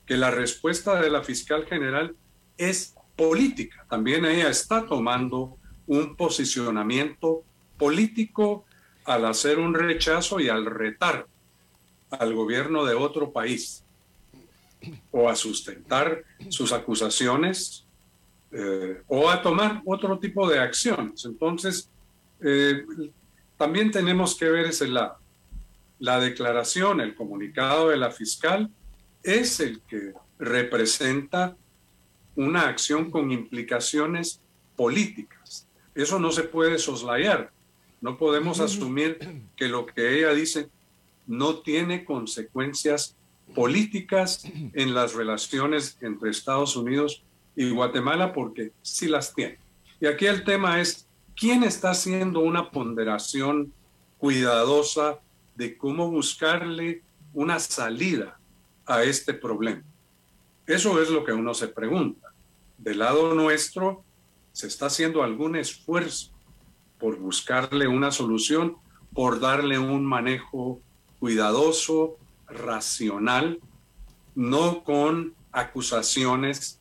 que 0.05 0.19
la 0.19 0.31
respuesta 0.31 1.01
de 1.01 1.09
la 1.09 1.23
fiscal 1.23 1.65
general 1.65 2.15
es 2.59 2.95
política. 3.17 3.87
También 3.89 4.27
ella 4.27 4.51
está 4.51 4.85
tomando 4.85 5.57
un 5.87 6.17
posicionamiento 6.17 7.45
político 7.79 8.67
al 9.07 9.25
hacer 9.25 9.59
un 9.59 9.73
rechazo 9.73 10.39
y 10.39 10.51
al 10.51 10.67
retar 10.67 11.27
al 12.11 12.35
gobierno 12.35 12.85
de 12.85 12.95
otro 12.95 13.33
país 13.33 13.85
o 15.11 15.29
a 15.29 15.35
sustentar 15.35 16.25
sus 16.49 16.73
acusaciones 16.73 17.85
eh, 18.53 19.03
o 19.09 19.29
a 19.29 19.43
tomar 19.43 19.83
otro 19.85 20.19
tipo 20.19 20.49
de 20.49 20.59
acciones. 20.59 21.25
Entonces, 21.25 21.91
eh, 22.41 22.85
también 23.57 23.91
tenemos 23.91 24.37
que 24.37 24.49
ver 24.49 24.67
ese 24.67 24.89
lado. 24.89 25.19
La 25.99 26.21
declaración, 26.21 27.01
el 27.01 27.15
comunicado 27.15 27.89
de 27.89 27.97
la 27.97 28.11
fiscal 28.11 28.71
es 29.23 29.61
el 29.61 29.81
que 29.83 30.13
representa 30.39 31.57
una 32.37 32.69
acción 32.69 33.11
con 33.11 33.33
implicaciones 33.33 34.41
políticas. 34.77 35.67
Eso 35.95 36.21
no 36.21 36.31
se 36.31 36.45
puede 36.45 36.79
soslayar. 36.79 37.51
No 38.01 38.17
podemos 38.17 38.61
asumir 38.61 39.19
que 39.57 39.67
lo 39.67 39.85
que 39.85 40.19
ella 40.19 40.33
dice 40.33 40.71
no 41.29 41.59
tiene 41.59 42.05
consecuencias 42.05 43.15
políticas 43.55 44.45
en 44.73 44.95
las 44.95 45.15
relaciones 45.15 45.97
entre 46.01 46.31
Estados 46.31 46.75
Unidos 46.75 47.23
y 47.55 47.71
Guatemala, 47.71 48.33
porque 48.33 48.73
sí 48.83 49.09
las 49.09 49.35
tiene. 49.35 49.59
Y 50.01 50.07
aquí 50.07 50.27
el 50.27 50.43
tema 50.43 50.81
es, 50.81 51.07
¿quién 51.37 51.63
está 51.63 51.91
haciendo 51.91 52.41
una 52.41 52.71
ponderación 52.71 53.73
cuidadosa 54.19 55.19
de 55.55 55.77
cómo 55.77 56.11
buscarle 56.11 57.03
una 57.35 57.59
salida 57.59 58.39
a 58.87 59.03
este 59.03 59.35
problema? 59.35 59.83
Eso 60.67 61.01
es 61.01 61.11
lo 61.11 61.25
que 61.25 61.33
uno 61.33 61.55
se 61.55 61.69
pregunta. 61.69 62.33
Del 62.79 63.01
lado 63.01 63.35
nuestro, 63.35 64.05
¿se 64.53 64.67
está 64.67 64.87
haciendo 64.87 65.23
algún 65.23 65.57
esfuerzo 65.57 66.31
por 66.99 67.19
buscarle 67.19 67.87
una 67.89 68.11
solución, 68.11 68.77
por 69.13 69.41
darle 69.41 69.79
un 69.79 70.05
manejo 70.05 70.81
cuidadoso, 71.19 72.17
racional, 72.49 73.61
no 74.35 74.85
con 74.85 75.35
acusaciones 75.53 76.81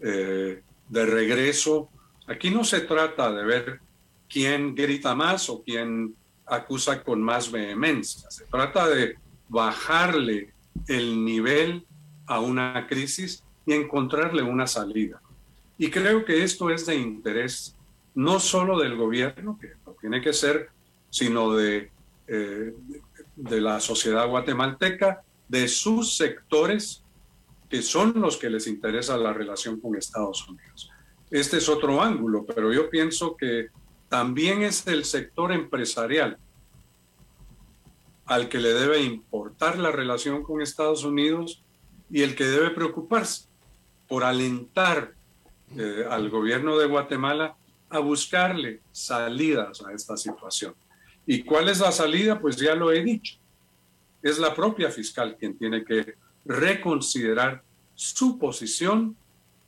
eh, 0.00 0.62
de 0.88 1.06
regreso. 1.06 1.88
Aquí 2.26 2.50
no 2.50 2.64
se 2.64 2.80
trata 2.80 3.32
de 3.32 3.44
ver 3.44 3.80
quién 4.28 4.74
grita 4.74 5.14
más 5.14 5.48
o 5.50 5.62
quién 5.62 6.14
acusa 6.46 7.02
con 7.02 7.22
más 7.22 7.50
vehemencia. 7.50 8.30
Se 8.30 8.44
trata 8.46 8.88
de 8.88 9.16
bajarle 9.48 10.52
el 10.88 11.24
nivel 11.24 11.86
a 12.26 12.40
una 12.40 12.86
crisis 12.88 13.44
y 13.66 13.72
encontrarle 13.72 14.42
una 14.42 14.66
salida. 14.66 15.20
Y 15.78 15.90
creo 15.90 16.24
que 16.24 16.42
esto 16.42 16.70
es 16.70 16.86
de 16.86 16.96
interés 16.96 17.76
no 18.14 18.38
solo 18.38 18.78
del 18.78 18.96
gobierno, 18.96 19.58
que 19.60 19.72
no 19.84 19.92
tiene 20.00 20.20
que 20.20 20.32
ser, 20.32 20.70
sino 21.10 21.52
de, 21.54 21.90
eh, 22.28 22.74
de 23.36 23.60
la 23.60 23.80
sociedad 23.80 24.28
guatemalteca, 24.28 25.22
de 25.48 25.68
sus 25.68 26.16
sectores, 26.16 27.02
que 27.68 27.82
son 27.82 28.20
los 28.20 28.36
que 28.36 28.50
les 28.50 28.66
interesa 28.66 29.16
la 29.16 29.32
relación 29.32 29.80
con 29.80 29.96
Estados 29.96 30.48
Unidos. 30.48 30.90
Este 31.30 31.58
es 31.58 31.68
otro 31.68 32.02
ángulo, 32.02 32.44
pero 32.44 32.72
yo 32.72 32.88
pienso 32.88 33.36
que 33.36 33.68
también 34.08 34.62
es 34.62 34.86
el 34.86 35.04
sector 35.04 35.52
empresarial 35.52 36.38
al 38.26 38.48
que 38.48 38.58
le 38.58 38.72
debe 38.72 39.02
importar 39.02 39.78
la 39.78 39.90
relación 39.90 40.42
con 40.42 40.62
Estados 40.62 41.04
Unidos 41.04 41.62
y 42.10 42.22
el 42.22 42.36
que 42.36 42.44
debe 42.44 42.70
preocuparse 42.70 43.46
por 44.08 44.24
alentar 44.24 45.14
eh, 45.76 46.06
al 46.08 46.30
gobierno 46.30 46.78
de 46.78 46.86
Guatemala 46.86 47.56
a 47.90 47.98
buscarle 47.98 48.80
salidas 48.92 49.82
a 49.82 49.92
esta 49.92 50.16
situación. 50.16 50.74
¿Y 51.26 51.42
cuál 51.42 51.68
es 51.68 51.80
la 51.80 51.92
salida? 51.92 52.38
Pues 52.38 52.56
ya 52.56 52.74
lo 52.74 52.92
he 52.92 53.02
dicho. 53.02 53.36
Es 54.22 54.38
la 54.38 54.54
propia 54.54 54.90
fiscal 54.90 55.36
quien 55.38 55.56
tiene 55.56 55.84
que 55.84 56.14
reconsiderar 56.44 57.62
su 57.94 58.38
posición. 58.38 59.16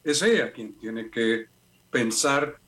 Es 0.05 0.23
ella 0.23 0.53
quien 0.53 0.75
tiene 0.75 1.11
que 1.11 1.47
pensar 1.91 2.59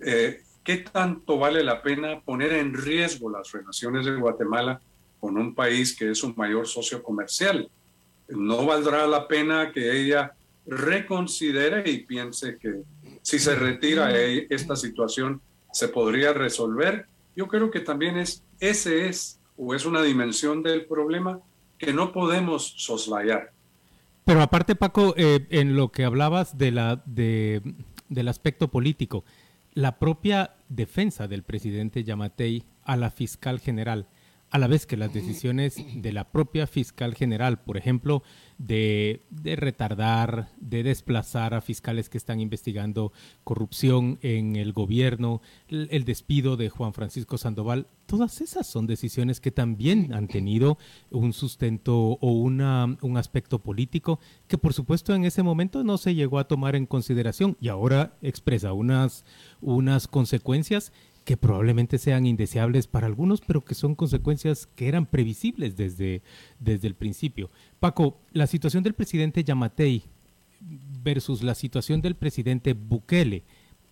eh, 0.00 0.42
qué 0.62 0.78
tanto 0.78 1.38
vale 1.38 1.62
la 1.62 1.82
pena 1.82 2.20
poner 2.20 2.52
en 2.52 2.74
riesgo 2.74 3.30
las 3.30 3.52
relaciones 3.52 4.06
de 4.06 4.16
Guatemala 4.16 4.80
con 5.20 5.38
un 5.38 5.54
país 5.54 5.96
que 5.96 6.10
es 6.10 6.22
un 6.22 6.34
mayor 6.36 6.66
socio 6.66 7.02
comercial. 7.02 7.70
No 8.28 8.64
valdrá 8.66 9.06
la 9.06 9.26
pena 9.26 9.72
que 9.72 10.00
ella 10.00 10.34
reconsidere 10.66 11.88
y 11.90 11.98
piense 11.98 12.58
que 12.58 12.82
si 13.22 13.38
se 13.38 13.54
retira 13.54 14.14
esta 14.18 14.76
situación 14.76 15.40
se 15.72 15.88
podría 15.88 16.32
resolver 16.32 17.06
yo 17.36 17.48
creo 17.48 17.70
que 17.70 17.80
también 17.80 18.16
es, 18.16 18.44
ese 18.60 19.08
es, 19.08 19.40
o 19.56 19.74
es 19.74 19.86
una 19.86 20.02
dimensión 20.02 20.62
del 20.62 20.86
problema 20.86 21.40
que 21.78 21.92
no 21.92 22.12
podemos 22.12 22.74
soslayar. 22.76 23.52
Pero 24.24 24.40
aparte, 24.40 24.74
Paco, 24.74 25.14
eh, 25.16 25.46
en 25.50 25.76
lo 25.76 25.92
que 25.92 26.04
hablabas 26.04 26.56
de 26.56 26.70
la, 26.70 27.02
de, 27.04 27.62
del 28.08 28.28
aspecto 28.28 28.68
político, 28.68 29.24
la 29.74 29.98
propia 29.98 30.54
defensa 30.68 31.28
del 31.28 31.42
presidente 31.42 32.04
Yamatei 32.04 32.64
a 32.84 32.96
la 32.96 33.10
fiscal 33.10 33.60
general, 33.60 34.06
a 34.54 34.58
la 34.58 34.68
vez 34.68 34.86
que 34.86 34.96
las 34.96 35.12
decisiones 35.12 35.84
de 35.96 36.12
la 36.12 36.30
propia 36.30 36.68
fiscal 36.68 37.16
general, 37.16 37.58
por 37.58 37.76
ejemplo, 37.76 38.22
de, 38.56 39.20
retardar, 39.42 40.52
de 40.60 40.84
desplazar 40.84 41.54
a 41.54 41.60
fiscales 41.60 42.08
que 42.08 42.18
están 42.18 42.38
investigando 42.38 43.12
corrupción 43.42 44.20
en 44.22 44.54
el 44.54 44.72
gobierno, 44.72 45.42
el, 45.66 46.04
despido 46.04 46.56
de 46.56 46.68
Juan 46.68 46.92
Francisco 46.92 47.36
Sandoval, 47.36 47.88
todas 48.06 48.40
esas 48.40 48.68
son 48.68 48.86
decisiones 48.86 49.40
que 49.40 49.50
también 49.50 50.14
han 50.14 50.28
tenido 50.28 50.78
un 51.10 51.32
sustento 51.32 51.96
o 52.20 52.30
una, 52.30 52.96
un 53.00 53.16
aspecto 53.16 53.58
político 53.58 54.20
que 54.46 54.56
por 54.56 54.72
supuesto 54.72 55.16
en 55.16 55.24
ese 55.24 55.42
momento 55.42 55.82
no 55.82 55.98
se 55.98 56.14
llegó 56.14 56.38
a 56.38 56.46
tomar 56.46 56.76
en 56.76 56.86
consideración 56.86 57.56
y 57.60 57.70
ahora 57.70 58.16
expresa 58.22 58.72
unas, 58.72 59.24
unas 59.60 60.06
consecuencias 60.06 60.92
que 61.24 61.36
probablemente 61.36 61.98
sean 61.98 62.26
indeseables 62.26 62.86
para 62.86 63.06
algunos, 63.06 63.40
pero 63.40 63.64
que 63.64 63.74
son 63.74 63.94
consecuencias 63.94 64.66
que 64.66 64.88
eran 64.88 65.06
previsibles 65.06 65.74
desde, 65.74 66.22
desde 66.60 66.86
el 66.86 66.94
principio. 66.94 67.50
Paco, 67.80 68.20
la 68.32 68.46
situación 68.46 68.82
del 68.82 68.94
presidente 68.94 69.42
Yamatei 69.42 70.04
versus 71.02 71.42
la 71.42 71.54
situación 71.54 72.02
del 72.02 72.14
presidente 72.14 72.74
Bukele 72.74 73.44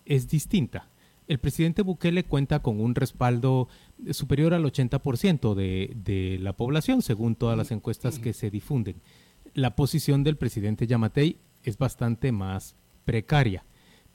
es 0.05 0.27
distinta. 0.27 0.89
El 1.27 1.39
presidente 1.39 1.81
Bukele 1.81 2.23
cuenta 2.23 2.61
con 2.61 2.79
un 2.79 2.93
respaldo 2.93 3.67
superior 4.11 4.53
al 4.53 4.63
80% 4.65 5.55
de, 5.55 5.93
de 5.95 6.37
la 6.39 6.53
población, 6.53 7.01
según 7.01 7.35
todas 7.35 7.57
las 7.57 7.71
encuestas 7.71 8.19
que 8.19 8.33
se 8.33 8.51
difunden. 8.51 8.97
La 9.53 9.75
posición 9.75 10.23
del 10.23 10.37
presidente 10.37 10.85
Yamatei 10.85 11.37
es 11.63 11.77
bastante 11.77 12.31
más 12.31 12.75
precaria, 13.05 13.65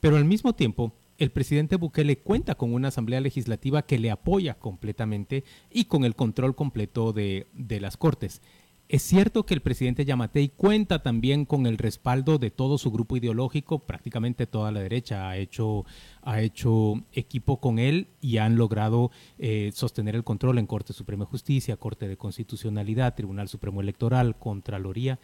pero 0.00 0.16
al 0.16 0.24
mismo 0.24 0.54
tiempo 0.54 0.92
el 1.18 1.32
presidente 1.32 1.76
Bukele 1.76 2.18
cuenta 2.18 2.54
con 2.54 2.72
una 2.72 2.88
asamblea 2.88 3.20
legislativa 3.20 3.82
que 3.82 3.98
le 3.98 4.10
apoya 4.10 4.54
completamente 4.54 5.44
y 5.70 5.86
con 5.86 6.04
el 6.04 6.14
control 6.14 6.54
completo 6.54 7.12
de, 7.12 7.46
las 7.80 7.96
Cortes. 7.96 8.40
Es 8.88 9.02
cierto 9.02 9.44
que 9.44 9.52
el 9.52 9.60
presidente 9.60 10.06
Yamatei 10.06 10.48
cuenta 10.48 11.02
también 11.02 11.44
con 11.44 11.66
el 11.66 11.76
respaldo 11.76 12.38
de 12.38 12.50
todo 12.50 12.78
su 12.78 12.90
grupo 12.90 13.16
ideológico, 13.18 13.80
prácticamente 13.80 14.46
toda 14.46 14.72
la 14.72 14.80
derecha 14.80 15.28
ha 15.28 15.36
hecho, 15.36 15.84
ha 16.22 16.40
hecho 16.40 16.94
equipo 17.12 17.60
con 17.60 17.78
él 17.80 18.06
y 18.22 18.38
han 18.38 18.56
logrado 18.56 19.10
eh, 19.38 19.72
sostener 19.74 20.14
el 20.14 20.24
control 20.24 20.58
en 20.58 20.66
Corte 20.66 20.94
Suprema 20.94 21.24
de 21.24 21.30
Justicia, 21.30 21.76
Corte 21.76 22.08
de 22.08 22.16
Constitucionalidad, 22.16 23.14
Tribunal 23.14 23.48
Supremo 23.48 23.82
Electoral, 23.82 24.38
Contraloría, 24.38 25.18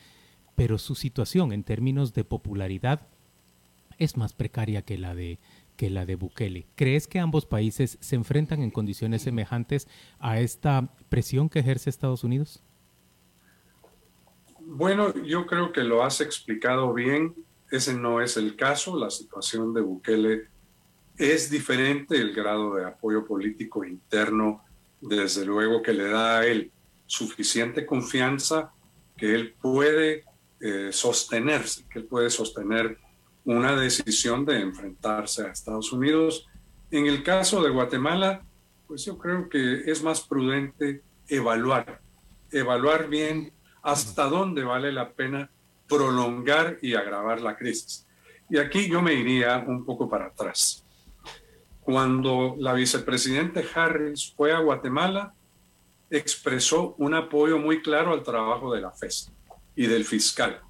pero 0.57 0.77
su 0.77 0.95
situación 0.95 1.53
en 1.53 1.63
términos 1.63 2.13
de 2.13 2.25
popularidad 2.25 3.07
es 3.99 4.17
más 4.17 4.35
precaria 4.35 4.83
que 4.83 4.99
la 4.99 5.15
de, 5.15 5.39
que 5.77 5.91
la 5.91 6.07
de 6.07 6.17
Bukele. 6.17 6.67
¿Crees 6.75 7.07
que 7.07 7.19
ambos 7.19 7.47
países 7.47 7.99
se 8.01 8.17
enfrentan 8.17 8.63
en 8.63 8.71
condiciones 8.71 9.23
semejantes 9.23 9.89
a 10.19 10.41
esta 10.41 10.95
presión 11.09 11.49
que 11.49 11.61
ejerce 11.61 11.91
Estados 11.91 12.25
Unidos? 12.25 12.63
Bueno, 14.61 15.15
yo 15.25 15.47
creo 15.47 15.73
que 15.73 15.83
lo 15.83 16.03
has 16.03 16.21
explicado 16.21 16.93
bien. 16.95 17.35
Ese 17.71 17.95
no 17.95 18.21
es 18.21 18.37
el 18.37 18.57
caso. 18.57 18.97
La 18.97 19.11
situación 19.11 19.75
de 19.75 19.81
Bukele 19.81 20.49
es 21.19 21.51
diferente. 21.51 22.17
El 22.17 22.33
grado 22.35 22.75
de 22.75 22.87
apoyo 22.87 23.25
político 23.25 23.85
interno, 23.85 24.65
desde 25.01 25.45
luego 25.45 25.83
que 25.83 25.93
le 25.93 26.09
da 26.09 26.39
a 26.39 26.47
él 26.47 26.71
suficiente 27.07 27.85
confianza 27.85 28.73
que 29.17 29.35
él 29.35 29.55
puede 29.61 30.25
eh, 30.61 30.89
sostenerse, 30.91 31.85
que 31.89 32.01
él 32.01 32.07
puede 32.07 32.31
sostener 32.31 32.99
una 33.45 33.77
decisión 33.77 34.45
de 34.45 34.61
enfrentarse 34.61 35.43
a 35.43 35.51
Estados 35.51 35.93
Unidos. 35.93 36.47
En 36.91 37.07
el 37.07 37.23
caso 37.23 37.63
de 37.63 37.71
Guatemala, 37.71 38.43
pues 38.87 39.05
yo 39.05 39.19
creo 39.19 39.49
que 39.49 39.91
es 39.91 40.03
más 40.03 40.21
prudente 40.21 41.03
evaluar 41.29 42.05
evaluar 42.59 43.09
bien 43.09 43.53
hasta 43.83 44.25
dónde 44.25 44.65
vale 44.65 44.93
la 44.93 45.13
pena 45.13 45.51
prolongar 45.89 46.79
y 46.81 46.95
agravar 46.95 47.41
la 47.41 47.57
crisis. 47.57 48.07
Y 48.49 48.59
aquí 48.59 48.89
yo 48.89 49.03
me 49.03 49.15
iría 49.15 49.65
un 49.67 49.85
poco 49.85 50.09
para 50.09 50.27
atrás. 50.27 50.85
Cuando 51.81 52.57
la 52.59 52.73
vicepresidente 52.73 53.65
Harris 53.75 54.33
fue 54.35 54.53
a 54.53 54.61
Guatemala, 54.61 55.35
expresó 56.09 56.95
un 56.99 57.15
apoyo 57.15 57.59
muy 57.59 57.83
claro 57.83 58.13
al 58.13 58.23
trabajo 58.23 58.73
de 58.73 58.81
la 58.81 58.91
FES 58.93 59.33
y 59.77 59.87
del 59.87 60.05
fiscal. 60.05 60.61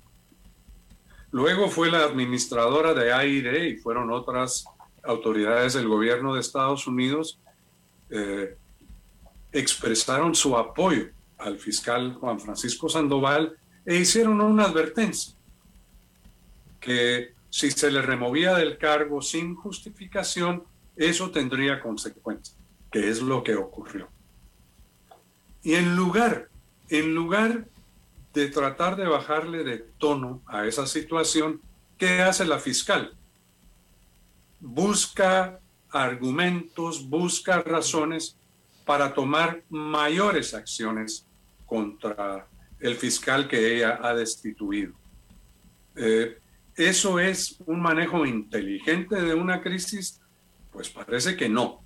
Luego 1.34 1.68
fue 1.68 1.90
la 1.90 2.04
administradora 2.04 2.94
de 2.94 3.12
AID 3.12 3.64
y 3.64 3.76
fueron 3.76 4.12
otras 4.12 4.66
autoridades 5.02 5.72
del 5.72 5.88
gobierno 5.88 6.32
de 6.32 6.40
Estados 6.40 6.86
Unidos 6.86 7.40
eh, 8.08 8.56
expresaron 9.50 10.36
su 10.36 10.56
apoyo 10.56 11.08
al 11.38 11.58
fiscal 11.58 12.14
Juan 12.14 12.38
Francisco 12.38 12.88
Sandoval 12.88 13.56
e 13.84 13.96
hicieron 13.96 14.40
una 14.40 14.66
advertencia 14.66 15.34
que 16.78 17.34
si 17.50 17.72
se 17.72 17.90
le 17.90 18.00
removía 18.00 18.54
del 18.54 18.78
cargo 18.78 19.20
sin 19.20 19.56
justificación, 19.56 20.62
eso 20.94 21.32
tendría 21.32 21.80
consecuencias, 21.80 22.56
que 22.92 23.10
es 23.10 23.20
lo 23.20 23.42
que 23.42 23.56
ocurrió. 23.56 24.08
Y 25.64 25.74
en 25.74 25.96
lugar, 25.96 26.48
en 26.90 27.12
lugar 27.12 27.66
de 28.34 28.48
tratar 28.48 28.96
de 28.96 29.06
bajarle 29.06 29.62
de 29.62 29.78
tono 29.98 30.42
a 30.46 30.66
esa 30.66 30.86
situación, 30.86 31.60
¿qué 31.96 32.20
hace 32.20 32.44
la 32.44 32.58
fiscal? 32.58 33.16
Busca 34.58 35.60
argumentos, 35.90 37.08
busca 37.08 37.62
razones 37.62 38.36
para 38.84 39.14
tomar 39.14 39.62
mayores 39.70 40.52
acciones 40.52 41.26
contra 41.64 42.48
el 42.80 42.96
fiscal 42.96 43.46
que 43.46 43.76
ella 43.76 44.00
ha 44.02 44.12
destituido. 44.14 44.92
Eh, 45.94 46.36
¿Eso 46.74 47.20
es 47.20 47.56
un 47.66 47.80
manejo 47.80 48.26
inteligente 48.26 49.14
de 49.22 49.32
una 49.32 49.62
crisis? 49.62 50.20
Pues 50.72 50.90
parece 50.90 51.36
que 51.36 51.48
no, 51.48 51.84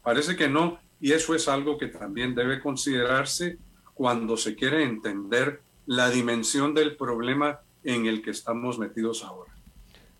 parece 0.00 0.36
que 0.36 0.48
no, 0.48 0.78
y 1.00 1.10
eso 1.10 1.34
es 1.34 1.48
algo 1.48 1.76
que 1.76 1.88
también 1.88 2.36
debe 2.36 2.60
considerarse 2.60 3.58
cuando 3.94 4.36
se 4.36 4.54
quiere 4.54 4.84
entender 4.84 5.60
la 5.88 6.10
dimensión 6.10 6.74
del 6.74 6.96
problema 6.96 7.60
en 7.82 8.04
el 8.04 8.20
que 8.20 8.30
estamos 8.30 8.78
metidos 8.78 9.24
ahora. 9.24 9.50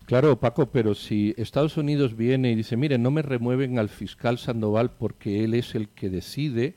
Claro, 0.07 0.39
Paco, 0.39 0.71
pero 0.71 0.95
si 0.95 1.35
Estados 1.37 1.77
Unidos 1.77 2.17
viene 2.17 2.51
y 2.51 2.55
dice, 2.55 2.75
mire, 2.75 2.97
no 2.97 3.11
me 3.11 3.21
remueven 3.21 3.77
al 3.77 3.87
fiscal 3.87 4.39
Sandoval 4.39 4.89
porque 4.89 5.43
él 5.43 5.53
es 5.53 5.75
el 5.75 5.89
que 5.89 6.09
decide 6.09 6.75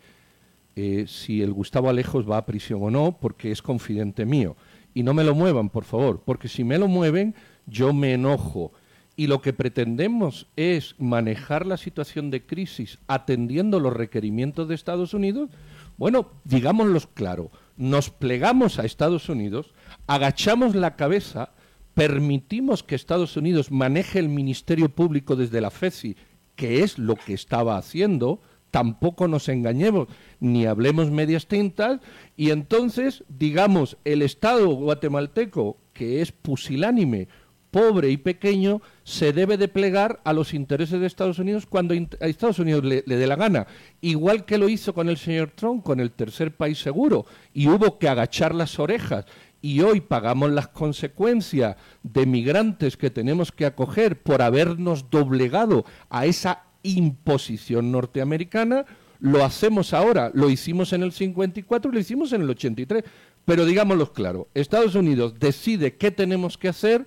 eh, 0.76 1.06
si 1.08 1.40
el 1.40 1.54
Gustavo 1.54 1.88
Alejos 1.88 2.30
va 2.30 2.36
a 2.36 2.44
prisión 2.44 2.80
o 2.82 2.90
no, 2.90 3.16
porque 3.18 3.50
es 3.50 3.62
confidente 3.62 4.26
mío. 4.26 4.56
Y 4.92 5.02
no 5.02 5.14
me 5.14 5.24
lo 5.24 5.34
muevan, 5.34 5.70
por 5.70 5.84
favor, 5.84 6.20
porque 6.22 6.48
si 6.48 6.62
me 6.62 6.76
lo 6.76 6.86
mueven, 6.86 7.34
yo 7.66 7.94
me 7.94 8.12
enojo. 8.12 8.72
Y 9.16 9.26
lo 9.26 9.40
que 9.40 9.54
pretendemos 9.54 10.48
es 10.54 10.96
manejar 10.98 11.64
la 11.66 11.78
situación 11.78 12.30
de 12.30 12.44
crisis 12.44 12.98
atendiendo 13.06 13.80
los 13.80 13.94
requerimientos 13.94 14.68
de 14.68 14.74
Estados 14.74 15.14
Unidos. 15.14 15.48
Bueno, 15.96 16.28
digámoslo 16.44 17.00
claro, 17.14 17.50
nos 17.82 18.10
plegamos 18.10 18.78
a 18.78 18.84
Estados 18.84 19.28
Unidos, 19.28 19.74
agachamos 20.06 20.76
la 20.76 20.94
cabeza, 20.94 21.50
permitimos 21.94 22.84
que 22.84 22.94
Estados 22.94 23.36
Unidos 23.36 23.72
maneje 23.72 24.20
el 24.20 24.28
Ministerio 24.28 24.88
Público 24.88 25.34
desde 25.34 25.60
la 25.60 25.72
FECI, 25.72 26.16
que 26.54 26.84
es 26.84 26.96
lo 26.96 27.16
que 27.16 27.34
estaba 27.34 27.76
haciendo, 27.76 28.40
tampoco 28.70 29.26
nos 29.26 29.48
engañemos, 29.48 30.06
ni 30.38 30.64
hablemos 30.64 31.10
medias 31.10 31.48
tintas, 31.48 32.00
y 32.36 32.50
entonces, 32.50 33.24
digamos, 33.28 33.96
el 34.04 34.22
Estado 34.22 34.68
guatemalteco, 34.68 35.76
que 35.92 36.22
es 36.22 36.30
pusilánime, 36.30 37.26
pobre 37.72 38.10
y 38.10 38.18
pequeño, 38.18 38.82
se 39.02 39.32
debe 39.32 39.56
de 39.56 39.66
plegar 39.66 40.20
a 40.24 40.32
los 40.32 40.54
intereses 40.54 41.00
de 41.00 41.06
Estados 41.06 41.38
Unidos 41.38 41.66
cuando 41.66 41.94
a 41.94 42.26
Estados 42.26 42.58
Unidos 42.58 42.84
le, 42.84 43.02
dé 43.02 43.26
la 43.26 43.34
gana. 43.34 43.66
Igual 44.02 44.44
que 44.44 44.58
lo 44.58 44.68
hizo 44.68 44.94
con 44.94 45.08
el 45.08 45.16
señor 45.16 45.52
Trump, 45.56 45.82
con 45.82 45.98
el 45.98 46.12
tercer 46.12 46.54
país 46.54 46.78
seguro, 46.78 47.24
y 47.54 47.68
hubo 47.68 47.98
que 47.98 48.08
agachar 48.08 48.54
las 48.54 48.78
orejas 48.78 49.24
y 49.62 49.80
hoy 49.80 50.02
pagamos 50.02 50.50
las 50.50 50.68
consecuencias 50.68 51.76
de 52.02 52.26
migrantes 52.26 52.96
que 52.96 53.10
tenemos 53.10 53.50
que 53.50 53.64
acoger 53.64 54.20
por 54.20 54.42
habernos 54.42 55.08
doblegado 55.10 55.86
a 56.10 56.26
esa 56.26 56.64
imposición 56.82 57.90
norteamericana, 57.90 58.84
lo 59.18 59.44
hacemos 59.44 59.94
ahora, 59.94 60.30
lo 60.34 60.50
hicimos 60.50 60.92
en 60.92 61.04
el 61.04 61.12
54 61.12 61.90
lo 61.90 61.98
hicimos 61.98 62.32
en 62.32 62.42
el 62.42 62.50
83. 62.50 63.04
Pero 63.44 63.64
digámoslo 63.64 64.12
claro, 64.12 64.48
Estados 64.54 64.94
Unidos 64.94 65.34
decide 65.38 65.96
qué 65.96 66.10
tenemos 66.10 66.58
que 66.58 66.68
hacer, 66.68 67.06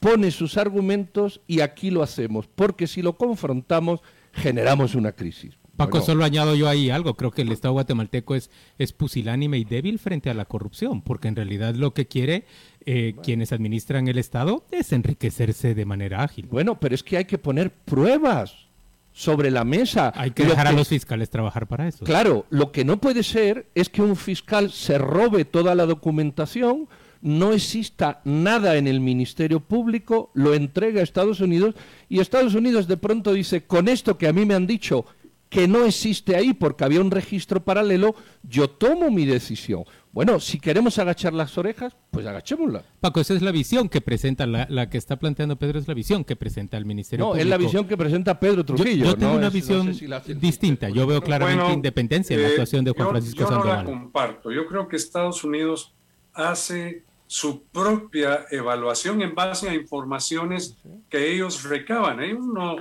pone 0.00 0.30
sus 0.30 0.56
argumentos 0.56 1.40
y 1.46 1.60
aquí 1.60 1.90
lo 1.90 2.02
hacemos, 2.02 2.46
porque 2.46 2.86
si 2.86 3.02
lo 3.02 3.16
confrontamos 3.16 4.00
generamos 4.32 4.94
una 4.94 5.12
crisis. 5.12 5.58
Paco, 5.78 6.00
solo 6.00 6.24
añado 6.24 6.56
yo 6.56 6.68
ahí 6.68 6.90
algo. 6.90 7.14
Creo 7.14 7.30
que 7.30 7.42
el 7.42 7.52
Estado 7.52 7.72
guatemalteco 7.72 8.34
es, 8.34 8.50
es 8.78 8.92
pusilánime 8.92 9.58
y 9.58 9.64
débil 9.64 10.00
frente 10.00 10.28
a 10.28 10.34
la 10.34 10.44
corrupción, 10.44 11.02
porque 11.02 11.28
en 11.28 11.36
realidad 11.36 11.76
lo 11.76 11.94
que 11.94 12.06
quiere 12.08 12.46
eh, 12.84 13.14
quienes 13.22 13.52
administran 13.52 14.08
el 14.08 14.18
Estado 14.18 14.66
es 14.72 14.92
enriquecerse 14.92 15.76
de 15.76 15.84
manera 15.84 16.24
ágil. 16.24 16.48
Bueno, 16.50 16.80
pero 16.80 16.96
es 16.96 17.04
que 17.04 17.16
hay 17.16 17.26
que 17.26 17.38
poner 17.38 17.70
pruebas 17.70 18.66
sobre 19.12 19.52
la 19.52 19.62
mesa. 19.62 20.12
Hay 20.16 20.32
que 20.32 20.46
dejar 20.46 20.66
a 20.66 20.72
los 20.72 20.88
fiscales 20.88 21.30
trabajar 21.30 21.68
para 21.68 21.86
eso. 21.86 22.04
Claro, 22.04 22.46
lo 22.50 22.72
que 22.72 22.84
no 22.84 23.00
puede 23.00 23.22
ser 23.22 23.68
es 23.76 23.88
que 23.88 24.02
un 24.02 24.16
fiscal 24.16 24.72
se 24.72 24.98
robe 24.98 25.44
toda 25.44 25.76
la 25.76 25.86
documentación, 25.86 26.88
no 27.20 27.52
exista 27.52 28.20
nada 28.24 28.76
en 28.76 28.86
el 28.86 29.00
Ministerio 29.00 29.60
Público, 29.60 30.30
lo 30.34 30.54
entrega 30.54 31.00
a 31.00 31.04
Estados 31.04 31.40
Unidos 31.40 31.74
y 32.08 32.20
Estados 32.20 32.54
Unidos 32.54 32.86
de 32.86 32.96
pronto 32.96 33.32
dice, 33.32 33.64
con 33.64 33.88
esto 33.88 34.18
que 34.18 34.28
a 34.28 34.32
mí 34.32 34.44
me 34.44 34.54
han 34.54 34.66
dicho 34.66 35.04
que 35.48 35.66
no 35.66 35.84
existe 35.84 36.36
ahí 36.36 36.52
porque 36.52 36.84
había 36.84 37.00
un 37.00 37.10
registro 37.10 37.64
paralelo, 37.64 38.14
yo 38.42 38.68
tomo 38.68 39.10
mi 39.10 39.24
decisión. 39.24 39.84
Bueno, 40.12 40.40
si 40.40 40.58
queremos 40.58 40.98
agachar 40.98 41.32
las 41.32 41.56
orejas, 41.58 41.96
pues 42.10 42.26
agachémosla. 42.26 42.82
Paco, 43.00 43.20
esa 43.20 43.34
es 43.34 43.42
la 43.42 43.52
visión 43.52 43.88
que 43.88 44.00
presenta, 44.00 44.46
la, 44.46 44.90
que 44.90 44.98
está 44.98 45.16
planteando 45.16 45.56
Pedro 45.56 45.78
es 45.78 45.86
la 45.86 45.94
visión 45.94 46.24
que 46.24 46.34
presenta 46.34 46.76
el 46.76 46.84
Ministerio 46.84 47.24
no, 47.24 47.30
Público. 47.30 47.42
es 47.44 47.48
la 47.48 47.56
visión 47.56 47.86
que 47.86 47.96
presenta 47.96 48.38
Pedro 48.40 48.64
Trujillo. 48.64 49.04
Yo, 49.06 49.16
tengo 49.16 49.34
una 49.34 49.50
visión 49.50 49.94
distinta. 50.40 50.88
Yo 50.88 51.06
veo 51.06 51.22
claramente 51.22 51.72
independencia 51.72 52.34
en 52.36 52.42
la 52.42 52.48
actuación 52.48 52.84
de 52.84 52.92
Juan 52.92 53.10
Francisco 53.10 53.40
yo 53.40 53.48
Sandoval. 53.48 53.68
Yo 53.68 53.82
no 53.84 53.90
la 53.90 54.00
comparto. 54.00 54.50
Yo 54.50 54.66
creo 54.66 54.88
que 54.88 54.96
Estados 54.96 55.44
Unidos 55.44 55.94
hace 56.32 57.04
su 57.28 57.62
propia 57.64 58.46
evaluación 58.50 59.20
en 59.20 59.34
base 59.34 59.68
a 59.68 59.74
informaciones 59.74 60.78
que 61.10 61.30
ellos 61.30 61.62
recaban. 61.62 62.22
Ellos 62.22 62.44
no, 62.46 62.76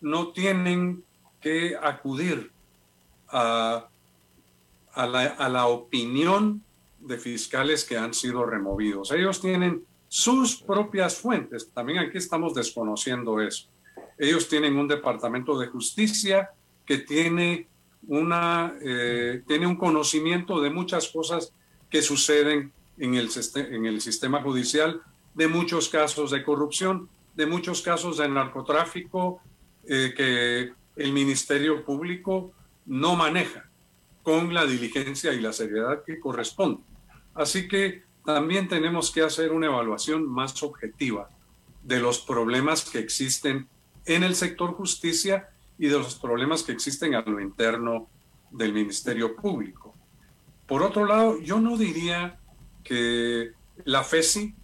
no 0.00 0.32
tienen 0.32 1.04
que 1.40 1.76
acudir 1.80 2.50
a, 3.28 3.88
la, 4.96 5.66
opinión 5.66 6.62
de 6.98 7.16
fiscales 7.16 7.84
que 7.84 7.96
han 7.96 8.12
sido 8.12 8.44
removidos. 8.44 9.12
Ellos 9.12 9.40
tienen 9.40 9.84
sus 10.08 10.56
propias 10.56 11.16
fuentes. 11.16 11.70
También 11.72 12.00
aquí 12.00 12.18
estamos 12.18 12.54
desconociendo 12.54 13.40
eso. 13.40 13.68
Ellos 14.18 14.48
tienen 14.48 14.76
un 14.76 14.88
departamento 14.88 15.56
de 15.58 15.68
justicia 15.68 16.50
que 16.84 16.98
tiene, 16.98 17.68
una, 18.08 18.74
eh, 18.84 19.42
tiene 19.46 19.68
un 19.68 19.76
conocimiento 19.76 20.60
de 20.60 20.70
muchas 20.70 21.08
cosas 21.08 21.52
que 21.88 22.02
suceden 22.02 22.72
en 22.98 23.14
el, 23.14 23.30
en 23.54 23.86
el 23.86 24.00
sistema 24.00 24.42
judicial, 24.42 25.02
de 25.34 25.48
muchos 25.48 25.88
casos 25.88 26.30
de 26.30 26.42
corrupción, 26.42 27.08
de 27.34 27.46
muchos 27.46 27.82
casos 27.82 28.18
de 28.18 28.28
narcotráfico 28.28 29.40
eh, 29.84 30.12
que 30.16 30.72
el 30.96 31.12
Ministerio 31.12 31.84
Público 31.84 32.52
no 32.86 33.16
maneja 33.16 33.68
con 34.22 34.52
la 34.52 34.66
diligencia 34.66 35.32
y 35.32 35.40
la 35.40 35.52
seriedad 35.52 36.04
que 36.04 36.20
corresponde. 36.20 36.82
Así 37.34 37.66
que 37.66 38.04
también 38.24 38.68
tenemos 38.68 39.10
que 39.10 39.22
hacer 39.22 39.52
una 39.52 39.66
evaluación 39.66 40.28
más 40.28 40.62
objetiva 40.62 41.28
de 41.82 41.98
los 41.98 42.20
problemas 42.20 42.88
que 42.88 42.98
existen 42.98 43.68
en 44.04 44.22
el 44.22 44.34
sector 44.34 44.74
justicia 44.74 45.48
y 45.78 45.88
de 45.88 45.98
los 45.98 46.14
problemas 46.16 46.62
que 46.62 46.72
existen 46.72 47.14
a 47.14 47.22
lo 47.22 47.40
interno 47.40 48.08
del 48.50 48.72
Ministerio 48.72 49.34
Público. 49.34 49.94
Por 50.66 50.82
otro 50.82 51.06
lado, 51.06 51.40
yo 51.40 51.60
no 51.60 51.76
diría 51.76 52.38
que 52.82 53.52
la 53.84 54.04
FESI 54.04 54.54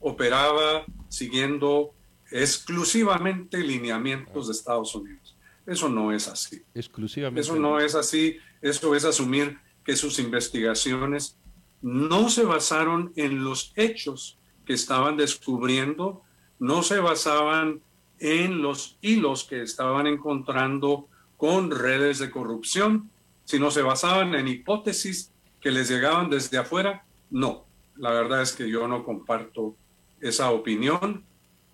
operaba 0.00 0.84
siguiendo 1.08 1.94
exclusivamente 2.30 3.58
lineamientos 3.58 4.46
de 4.46 4.52
Estados 4.52 4.94
Unidos. 4.94 5.36
Eso 5.66 5.88
no 5.88 6.12
es 6.12 6.28
así. 6.28 6.62
Exclusivamente. 6.74 7.40
Eso 7.40 7.56
no 7.56 7.78
es 7.78 7.94
así. 7.94 8.38
Eso 8.62 8.94
es 8.94 9.04
asumir 9.04 9.58
que 9.84 9.96
sus 9.96 10.18
investigaciones 10.18 11.36
no 11.80 12.28
se 12.28 12.44
basaron 12.44 13.12
en 13.16 13.44
los 13.44 13.72
hechos 13.76 14.38
que 14.64 14.72
estaban 14.72 15.16
descubriendo, 15.16 16.22
no 16.58 16.82
se 16.82 16.98
basaban 16.98 17.80
en 18.18 18.62
los 18.62 18.98
hilos 19.00 19.44
que 19.44 19.62
estaban 19.62 20.06
encontrando 20.06 21.08
con 21.36 21.70
redes 21.70 22.18
de 22.18 22.30
corrupción, 22.30 23.10
sino 23.44 23.70
se 23.70 23.82
basaban 23.82 24.34
en 24.34 24.48
hipótesis 24.48 25.32
que 25.60 25.70
les 25.70 25.88
llegaban 25.88 26.28
desde 26.28 26.58
afuera, 26.58 27.04
no. 27.30 27.64
La 27.98 28.10
verdad 28.10 28.42
es 28.42 28.52
que 28.52 28.68
yo 28.68 28.86
no 28.88 29.04
comparto 29.04 29.76
esa 30.20 30.50
opinión. 30.50 31.24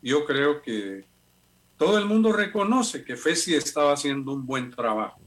Yo 0.03 0.25
creo 0.25 0.63
que 0.63 1.05
todo 1.77 1.99
el 1.99 2.07
mundo 2.07 2.33
reconoce 2.33 3.05
que 3.05 3.17
FESI 3.17 3.55
estaba 3.55 3.93
haciendo 3.93 4.33
un 4.33 4.47
buen 4.47 4.71
trabajo. 4.71 5.21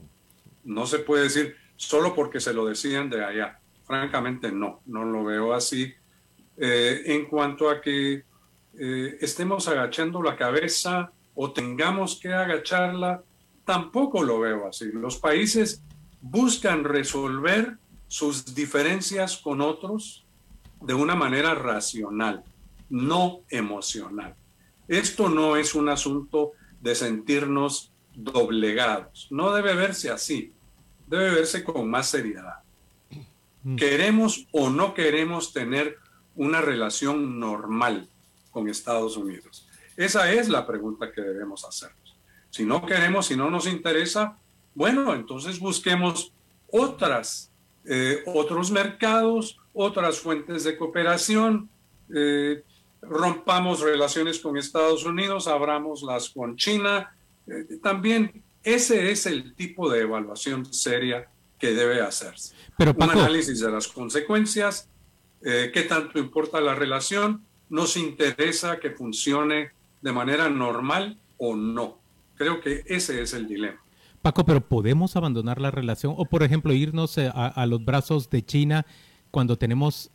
No 0.64 0.86
se 0.86 0.98
puede 0.98 1.24
decir 1.24 1.56
solo 1.76 2.14
porque 2.14 2.40
se 2.40 2.52
lo 2.52 2.66
decían 2.66 3.08
de 3.10 3.24
allá. 3.24 3.60
Francamente, 3.84 4.52
no, 4.52 4.82
no 4.86 5.04
lo 5.04 5.24
veo 5.24 5.54
así. 5.54 5.92
Eh, 6.56 7.02
en 7.06 7.26
cuanto 7.26 7.70
a 7.70 7.80
que 7.80 8.24
eh, 8.78 9.18
estemos 9.20 9.68
agachando 9.68 10.22
la 10.22 10.36
cabeza 10.36 11.12
o 11.34 11.52
tengamos 11.52 12.18
que 12.20 12.32
agacharla, 12.32 13.22
tampoco 13.64 14.22
lo 14.22 14.40
veo 14.40 14.66
así. 14.66 14.90
Los 14.92 15.18
países 15.18 15.82
buscan 16.20 16.84
resolver 16.84 17.78
sus 18.08 18.54
diferencias 18.54 19.36
con 19.36 19.60
otros 19.60 20.26
de 20.80 20.94
una 20.94 21.14
manera 21.14 21.54
racional, 21.54 22.44
no 22.88 23.40
emocional. 23.50 24.34
Esto 24.86 25.28
no 25.28 25.56
es 25.56 25.74
un 25.74 25.88
asunto 25.88 26.52
de 26.80 26.94
sentirnos 26.94 27.92
doblegados. 28.14 29.28
No 29.30 29.52
debe 29.52 29.74
verse 29.74 30.10
así. 30.10 30.52
Debe 31.06 31.30
verse 31.30 31.64
con 31.64 31.88
más 31.90 32.08
seriedad. 32.08 32.60
Mm. 33.62 33.76
¿Queremos 33.76 34.46
o 34.52 34.70
no 34.70 34.94
queremos 34.94 35.52
tener 35.52 35.98
una 36.36 36.60
relación 36.60 37.38
normal 37.38 38.08
con 38.50 38.68
Estados 38.68 39.16
Unidos? 39.16 39.68
Esa 39.96 40.32
es 40.32 40.48
la 40.48 40.66
pregunta 40.66 41.12
que 41.12 41.20
debemos 41.20 41.64
hacernos. 41.64 42.16
Si 42.50 42.64
no 42.64 42.86
queremos, 42.86 43.26
si 43.26 43.36
no 43.36 43.50
nos 43.50 43.66
interesa, 43.66 44.38
bueno, 44.74 45.12
entonces 45.14 45.58
busquemos 45.58 46.32
otras, 46.70 47.50
eh, 47.84 48.22
otros 48.26 48.70
mercados, 48.70 49.58
otras 49.80 50.18
fuentes 50.18 50.64
de 50.64 50.76
cooperación, 50.76 51.68
eh, 52.14 52.62
rompamos 53.00 53.80
relaciones 53.80 54.40
con 54.40 54.56
Estados 54.56 55.04
Unidos, 55.04 55.46
abramos 55.46 56.02
las 56.02 56.30
con 56.30 56.56
China. 56.56 57.14
Eh, 57.46 57.78
también 57.82 58.42
ese 58.64 59.10
es 59.10 59.26
el 59.26 59.54
tipo 59.54 59.88
de 59.88 60.00
evaluación 60.00 60.64
seria 60.72 61.28
que 61.58 61.74
debe 61.74 62.00
hacerse. 62.00 62.54
Pero, 62.76 62.94
Un 62.96 63.10
análisis 63.10 63.60
de 63.60 63.70
las 63.70 63.88
consecuencias, 63.88 64.88
qué 65.40 65.86
tanto 65.88 66.18
importa 66.18 66.60
la 66.60 66.74
relación, 66.74 67.44
nos 67.68 67.96
interesa 67.96 68.78
que 68.80 68.90
funcione 68.90 69.70
de 70.02 70.12
manera 70.12 70.48
normal 70.48 71.18
o 71.36 71.54
no. 71.56 71.98
Creo 72.36 72.60
que 72.60 72.82
ese 72.86 73.22
es 73.22 73.32
el 73.32 73.48
dilema. 73.48 73.80
Paco, 74.22 74.44
pero 74.44 74.60
¿podemos 74.60 75.16
abandonar 75.16 75.60
la 75.60 75.70
relación 75.70 76.14
o, 76.16 76.24
por 76.24 76.42
ejemplo, 76.42 76.72
irnos 76.72 77.16
eh, 77.18 77.30
a, 77.32 77.66
los 77.66 77.84
brazos 77.84 78.30
de 78.30 78.44
China 78.44 78.84
cuando 79.30 79.56
tenemos 79.56 80.10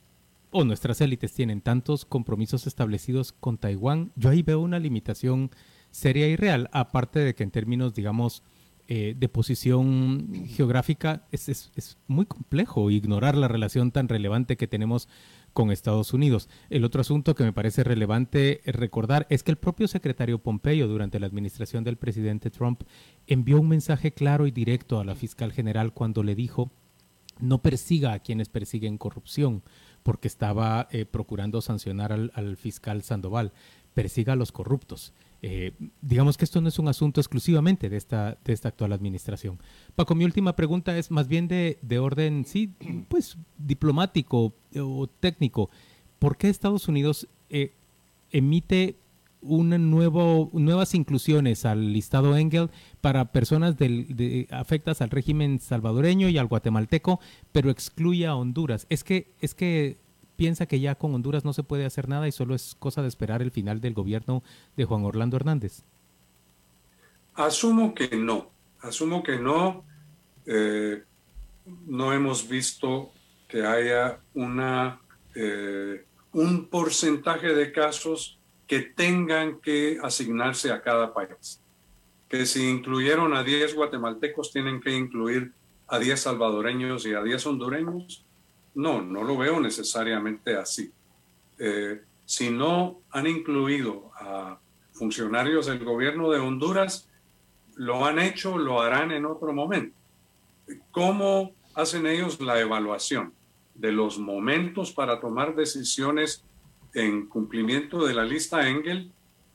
o 0.52 0.63
nuestras 0.63 1.02
élites 1.02 1.34
tienen 1.34 1.62
tantos 1.62 2.06
compromisos 2.06 2.67
establecidos 2.67 3.32
con 3.32 3.58
Taiwán? 3.58 4.12
Yo 4.15 4.30
ahí 4.30 4.43
veo 4.43 4.60
una 4.60 4.80
limitación 4.80 5.52
seria 5.91 6.28
y 6.28 6.36
real, 6.36 6.69
aparte 6.71 7.19
de 7.19 7.36
que 7.36 7.43
en 7.43 7.52
términos, 7.52 7.93
digamos, 7.93 8.43
eh, 8.89 9.15
de 9.17 9.30
posición 9.30 10.45
geográfica 10.45 11.26
es, 11.32 11.47
es, 11.47 11.97
muy 12.08 12.26
complejo 12.26 12.91
ignorar 12.91 13.38
la 13.38 13.47
relación 13.47 13.91
tan 13.91 14.10
relevante 14.10 14.58
que 14.58 14.67
tenemos 14.67 15.08
con 15.54 15.71
Estados 15.71 16.13
Unidos. 16.13 16.49
El 16.69 16.84
otro 16.84 16.99
asunto 16.99 17.34
que 17.34 17.45
me 17.45 17.54
parece 17.54 17.86
relevante 17.86 18.62
recordar 18.65 19.26
es 19.30 19.41
que 19.41 19.52
el 19.52 19.58
propio 19.58 19.88
secretario 19.88 20.39
Pompeyo 20.39 20.89
durante 20.89 21.19
la 21.21 21.28
administración 21.28 21.86
del 21.86 21.95
presidente 21.95 22.49
Trump 22.49 22.84
envió 23.26 23.62
un 23.62 23.69
mensaje 23.69 24.12
claro 24.12 24.47
y 24.47 24.52
directo 24.52 24.99
a 24.99 25.06
la 25.06 25.15
fiscal 25.15 25.54
general 25.54 25.93
cuando 25.93 26.21
le 26.21 26.36
dijo 26.36 26.69
no 27.39 27.62
persiga 27.62 28.13
a 28.13 28.19
quienes 28.19 28.50
persiguen 28.50 28.98
corrupción, 28.98 29.63
porque 30.04 30.28
estaba 30.28 30.88
eh, 30.91 31.06
procurando 31.06 31.62
sancionar 31.62 32.12
al, 32.12 32.58
fiscal 32.58 33.04
Sandoval, 33.04 33.54
persiga 33.93 34.34
a 34.34 34.36
los 34.36 34.52
corruptos. 34.52 35.13
Eh, 35.41 35.74
digamos 36.02 36.38
que 36.38 36.46
esto 36.46 36.62
no 36.62 36.69
es 36.69 36.80
un 36.80 36.88
asunto 36.88 37.19
exclusivamente 37.19 37.89
de 37.89 37.98
esta, 37.98 38.38
de 38.46 38.54
esta 38.54 38.69
actual 38.69 38.93
administración. 38.93 39.60
Paco, 39.96 40.15
mi 40.15 40.24
última 40.24 40.56
pregunta 40.56 40.98
es 40.98 41.12
más 41.12 41.28
bien 41.28 41.48
de, 41.48 41.80
de 41.82 42.00
orden, 42.00 42.46
sí, 42.46 42.74
pues 43.10 43.38
diplomático 43.58 44.54
o 44.76 45.08
técnico. 45.08 45.69
¿Por 46.19 46.38
qué 46.38 46.50
Estados 46.50 46.88
Unidos 46.88 47.28
eh, 47.50 47.74
emite 48.32 48.98
una 49.44 49.78
nuevo, 49.78 50.50
nuevas 50.54 50.96
inclusiones 50.96 51.66
al 51.66 51.94
listado 51.94 52.36
Engel 52.36 52.70
para 53.02 53.32
personas 53.32 53.78
del, 53.78 54.48
afectas 54.52 55.02
al 55.02 55.10
régimen 55.10 55.60
salvadoreño 55.60 56.30
y 56.30 56.38
al 56.38 56.48
guatemalteco, 56.48 57.20
pero 57.52 57.70
excluye 57.70 58.26
a 58.26 58.36
Honduras? 58.36 58.88
Es 58.90 59.04
que, 59.04 59.34
es 59.40 59.54
que 59.54 59.98
piensa 60.36 60.66
que 60.66 60.80
ya 60.80 60.96
con 60.96 61.14
Honduras 61.14 61.46
no 61.46 61.54
se 61.54 61.64
puede 61.64 61.86
hacer 61.86 62.10
nada 62.10 62.28
y 62.28 62.32
solo 62.32 62.56
es 62.56 62.76
cosa 62.80 63.02
de 63.02 63.08
esperar 63.08 63.42
el 63.42 63.52
final 63.52 63.82
del 63.82 63.94
gobierno 63.94 64.44
de 64.76 64.86
Juan 64.86 65.06
Orlando 65.06 65.38
Hernández? 65.38 65.84
Asumo 67.36 67.94
que 67.94 68.16
no, 68.16 68.52
asumo 68.82 69.24
que 69.24 69.40
no. 69.40 69.84
Eh, 70.46 71.04
no 71.86 72.14
hemos 72.14 72.48
visto 72.48 73.12
que 73.48 73.66
haya 73.66 74.20
una, 74.34 75.00
eh, 75.36 76.06
un 76.34 76.68
porcentaje 76.68 77.54
de 77.54 77.72
casos 77.72 78.40
que 78.74 78.82
tengan 78.82 79.60
que 79.60 80.00
asignarse 80.02 80.72
a 80.72 80.82
cada 80.82 81.14
país. 81.14 81.62
Que 82.28 82.48
si 82.48 82.68
incluyeron 82.68 83.36
a 83.36 83.44
10 83.44 83.76
guatemaltecos, 83.76 84.52
tienen 84.52 84.82
que 84.82 84.98
incluir 84.98 85.52
a 85.88 86.00
10 86.00 86.20
salvadoreños 86.20 87.06
y 87.06 87.14
a 87.14 87.22
10 87.22 87.46
hondureños. 87.46 88.26
No, 88.74 89.00
no 89.00 89.24
lo 89.24 89.38
veo 89.38 89.60
necesariamente 89.60 90.56
así. 90.56 90.92
Eh, 91.60 92.02
si 92.26 92.50
no 92.50 93.02
han 93.12 93.28
incluido 93.28 94.10
a 94.16 94.58
funcionarios 94.94 95.68
del 95.68 95.86
gobierno 95.86 96.32
de 96.32 96.40
Honduras, 96.40 97.08
lo 97.76 98.08
han 98.08 98.18
hecho, 98.18 98.58
lo 98.58 98.82
harán 98.82 99.12
en 99.12 99.28
otro 99.28 99.54
momento. 99.54 99.96
¿Cómo 100.90 101.52
hacen 101.76 102.08
ellos 102.08 102.42
la 102.42 102.60
evaluación 102.60 103.36
de 103.76 103.92
los 103.92 104.18
momentos 104.18 104.92
para 104.92 105.20
tomar 105.20 105.54
decisiones 105.56 106.44
en 106.94 107.28
cumplimiento 107.28 108.06
de 108.06 108.14
la 108.14 108.24
lista 108.24 108.68
Engel? 108.68 109.12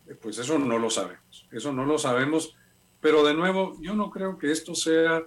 Eh, 0.08 0.14
pues 0.14 0.38
eso 0.38 0.58
no 0.58 0.78
lo 0.78 0.90
sabemos. 0.90 1.46
Eso 1.50 1.72
no 1.72 1.84
lo 1.84 1.98
sabemos. 1.98 2.54
Pero 3.00 3.24
de 3.24 3.34
nuevo, 3.34 3.76
yo 3.80 3.94
no 3.94 4.10
creo 4.10 4.38
que 4.38 4.50
esto 4.50 4.74
sea 4.74 5.22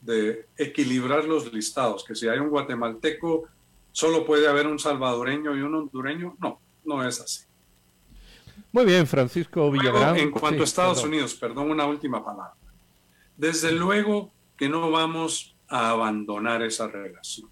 de 0.00 0.46
equilibrar 0.56 1.24
los 1.24 1.52
listados, 1.52 2.04
que 2.04 2.14
si 2.14 2.28
hay 2.28 2.38
un 2.38 2.50
guatemalteco, 2.50 3.48
solo 3.90 4.24
puede 4.24 4.46
haber 4.46 4.66
un 4.66 4.78
salvadoreño 4.78 5.56
y 5.56 5.62
un 5.62 5.74
hondureño. 5.74 6.36
No, 6.40 6.60
no 6.84 7.06
es 7.06 7.20
así. 7.20 7.44
Muy 8.70 8.84
bien, 8.84 9.06
Francisco 9.06 9.70
Villagrán. 9.70 10.16
en 10.16 10.30
cuanto 10.30 10.60
a 10.60 10.64
Estados 10.64 11.02
Unidos, 11.02 11.34
perdón, 11.34 11.70
una 11.70 11.86
última 11.86 12.24
palabra. 12.24 12.54
Desde 13.36 13.72
luego 13.72 14.32
que 14.56 14.68
no 14.68 14.90
vamos 14.90 15.56
a 15.68 15.90
abandonar 15.90 16.62
esa 16.62 16.86
relación. 16.86 17.48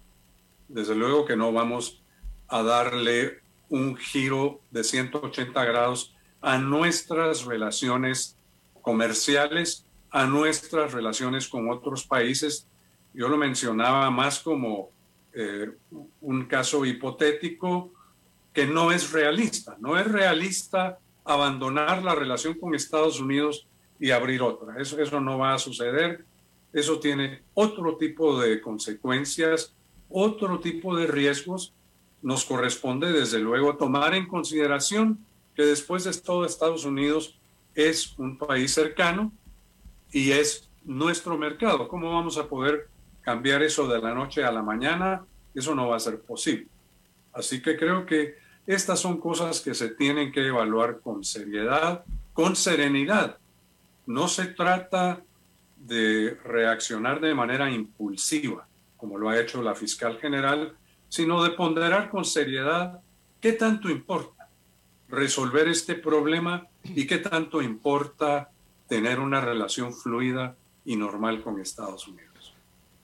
Desde 0.67 0.95
luego 0.95 1.25
que 1.25 1.35
no 1.35 1.51
vamos 1.51 2.01
a 2.47 2.63
darle 2.63 3.39
un 3.69 3.95
giro 3.97 4.61
de 4.71 4.83
180 4.83 5.65
grados 5.65 6.15
a 6.41 6.57
nuestras 6.57 7.45
relaciones 7.45 8.37
comerciales 8.81 9.85
a 10.15 10.25
nuestras 10.25 10.93
relaciones 10.93 11.45
con 11.45 11.69
otros 11.69 12.07
países. 12.07 12.65
Yo 13.13 13.27
lo 13.27 13.35
mencionaba 13.35 14.09
más 14.09 14.39
como 14.39 14.89
eh, 15.33 15.69
un 16.21 16.45
caso 16.45 16.85
hipotético 16.85 17.91
que 18.53 18.65
no 18.65 18.93
es 18.93 19.11
realista. 19.11 19.75
No 19.81 19.99
es 19.99 20.09
realista 20.09 20.99
abandonar 21.25 22.01
la 22.01 22.15
relación 22.15 22.53
con 22.53 22.73
Estados 22.73 23.19
Unidos 23.19 23.67
y 23.99 24.11
abrir 24.11 24.41
otra. 24.41 24.81
Eso, 24.81 24.97
eso 25.01 25.19
no 25.19 25.37
va 25.37 25.53
a 25.53 25.59
suceder. 25.59 26.23
Eso 26.71 26.97
tiene 27.01 27.41
otro 27.53 27.97
tipo 27.97 28.39
de 28.39 28.61
consecuencias, 28.61 29.73
otro 30.07 30.61
tipo 30.61 30.95
de 30.95 31.07
riesgos. 31.07 31.73
Nos 32.25 32.43
corresponde, 32.43 33.11
desde 33.11 33.37
luego, 33.37 33.77
tomar 33.77 34.15
en 34.15 34.27
consideración 34.27 35.19
que 35.55 35.61
después 35.63 36.05
de 36.05 36.13
todo 36.13 36.43
Estados 36.43 36.83
Unidos 36.83 37.37
es 37.75 38.17
un 38.17 38.35
país 38.35 38.73
cercano, 38.73 39.31
y 40.11 40.31
es 40.31 40.67
nuestro 40.85 41.37
mercado. 41.37 41.87
¿Cómo 41.87 42.11
vamos 42.11 42.39
a 42.39 42.47
poder 42.47 42.87
cambiar 43.21 43.61
eso 43.61 43.87
de 43.87 43.99
la 43.99 44.15
noche 44.15 44.43
a 44.43 44.51
la 44.51 44.63
mañana? 44.63 45.23
Eso 45.53 45.75
no 45.75 45.89
va 45.89 45.97
a 45.97 45.99
ser 45.99 46.19
posible. 46.19 46.65
Así 47.31 47.61
que 47.61 47.77
creo 47.77 48.07
que 48.07 48.37
estas 48.65 48.99
son 48.99 49.19
cosas 49.19 49.61
que 49.61 49.75
se 49.75 49.89
tienen 49.89 50.31
que 50.31 50.47
evaluar 50.47 51.01
con 51.01 51.23
seriedad, 51.23 52.03
con 52.33 52.55
serenidad. 52.55 53.37
No 54.07 54.27
se 54.27 54.47
trata 54.47 55.21
de 55.75 56.39
reaccionar 56.43 57.19
de 57.19 57.35
manera 57.35 57.69
impulsiva, 57.69 58.67
como 58.97 59.19
lo 59.19 59.29
ha 59.29 59.39
hecho 59.39 59.61
la 59.61 59.75
fiscal 59.75 60.17
general, 60.17 60.75
sino 61.15 61.41
de 61.45 61.51
ponderar 61.51 62.09
con 62.09 62.25
seriedad 62.25 62.99
qué 63.39 63.53
tanto 63.53 63.89
importa 63.89 64.49
resolver 65.07 65.69
este 65.69 65.95
problema 65.95 66.67
y 66.83 67.07
qué 67.07 67.19
tanto 67.19 67.61
importa 67.61 68.49
tener 68.89 69.21
una 69.21 69.39
relación 69.39 69.93
fluida 69.93 70.57
y 70.83 70.97
normal 70.97 71.41
con 71.41 71.61
Estados 71.61 72.05
Unidos. 72.09 72.53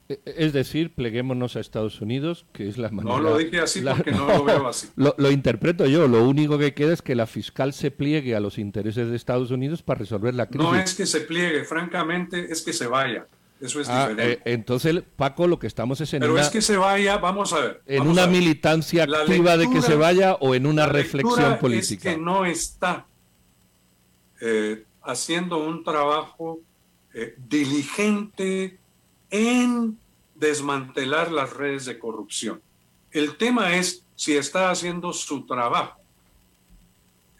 E, 0.09 0.19
es 0.25 0.51
decir, 0.51 0.93
pleguémonos 0.93 1.55
a 1.55 1.61
Estados 1.61 2.01
Unidos, 2.01 2.45
que 2.51 2.67
es 2.67 2.77
la 2.77 2.89
manera... 2.89 3.15
No 3.15 3.21
lo 3.21 3.37
dije 3.37 3.61
así 3.61 3.81
porque 3.81 4.11
no, 4.11 4.27
lo 4.39 4.43
veo 4.43 4.67
así. 4.67 4.89
Lo, 4.97 5.31
interpreto 5.31 5.85
yo. 5.85 6.09
Lo 6.09 6.27
único 6.27 6.57
que 6.57 6.73
queda 6.73 6.91
es 6.91 7.01
que 7.01 7.15
la 7.15 7.27
fiscal 7.27 7.71
se 7.71 7.91
pliegue 7.91 8.35
a 8.35 8.41
los 8.41 8.57
intereses 8.57 9.09
de 9.09 9.15
Estados 9.15 9.51
Unidos 9.51 9.83
para 9.83 9.99
resolver 9.99 10.35
la 10.35 10.47
crisis. 10.47 10.69
No 10.69 10.75
es 10.75 10.95
que 10.95 11.05
se 11.05 11.21
pliegue, 11.21 11.63
francamente, 11.63 12.51
es 12.51 12.61
que 12.61 12.73
se 12.73 12.87
vaya. 12.87 13.25
Eso 13.61 13.79
es 13.79 13.89
ah, 13.89 14.09
diferente. 14.09 14.33
Eh, 14.49 14.53
entonces, 14.53 15.03
Paco, 15.15 15.47
lo 15.47 15.59
que 15.59 15.67
estamos 15.67 16.01
es 16.01 16.13
en 16.13 16.21
Pero 16.21 16.37
es 16.37 16.49
que 16.49 16.61
se 16.61 16.77
vaya, 16.77 17.17
vamos 17.17 17.53
a 17.53 17.59
ver. 17.59 17.81
En 17.85 18.07
una 18.07 18.25
militancia 18.25 19.03
activa 19.03 19.55
de 19.55 19.69
que 19.69 19.81
se 19.81 19.95
vaya 19.95 20.33
o 20.35 20.55
en 20.55 20.65
una 20.65 20.87
reflexión 20.87 21.59
política. 21.59 22.09
Es 22.09 22.15
que 22.15 22.21
no 22.21 22.45
está 22.45 23.05
eh, 24.41 24.83
haciendo 25.03 25.59
un 25.59 25.83
trabajo 25.83 26.59
eh, 27.13 27.35
diligente 27.37 28.79
en 29.29 29.99
desmantelar 30.33 31.31
las 31.31 31.53
redes 31.53 31.85
de 31.85 31.99
corrupción. 31.99 32.61
El 33.11 33.37
tema 33.37 33.75
es 33.75 34.03
si 34.15 34.35
está 34.35 34.71
haciendo 34.71 35.13
su 35.13 35.45
trabajo 35.45 36.01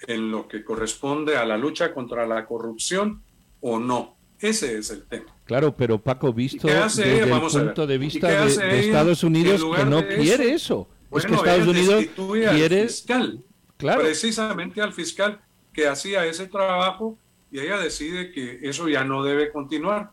en 0.08 0.32
lo 0.32 0.48
que 0.48 0.64
corresponde 0.64 1.38
a 1.38 1.46
la 1.46 1.58
lucha 1.58 1.94
contra 1.94 2.28
la 2.28 2.46
corrupción 2.46 3.24
o 3.62 3.80
no. 3.80 4.16
Ese 4.41 4.77
es 4.77 4.89
el 4.89 5.04
tema. 5.04 5.36
Claro, 5.45 5.75
pero 5.75 6.01
Paco, 6.01 6.34
visto 6.34 6.67
desde 6.67 7.19
el 7.19 7.30
punto 7.30 7.86
de 7.86 7.97
vista 7.97 8.45
de, 8.45 8.80
Estados 8.80 9.23
Unidos, 9.23 9.63
que 9.75 9.86
no 9.86 10.06
quiere 10.08 10.54
eso. 10.54 10.88
es 11.15 11.25
que 11.25 11.36
Estados 11.36 11.67
Unidos 11.67 12.06
quiere... 12.15 12.82
Al 12.82 12.88
fiscal, 12.89 13.43
claro. 13.77 14.01
Precisamente 14.01 14.82
al 14.82 14.93
fiscal 14.93 15.41
que 15.73 15.88
hacía 15.88 16.25
ese 16.25 16.47
trabajo 16.47 17.17
y 17.51 17.60
ella 17.60 17.77
decide 17.77 18.32
que 18.32 18.60
eso 18.63 18.88
ya 18.89 19.04
no 19.04 19.23
debe 19.23 19.51
continuar. 19.51 20.12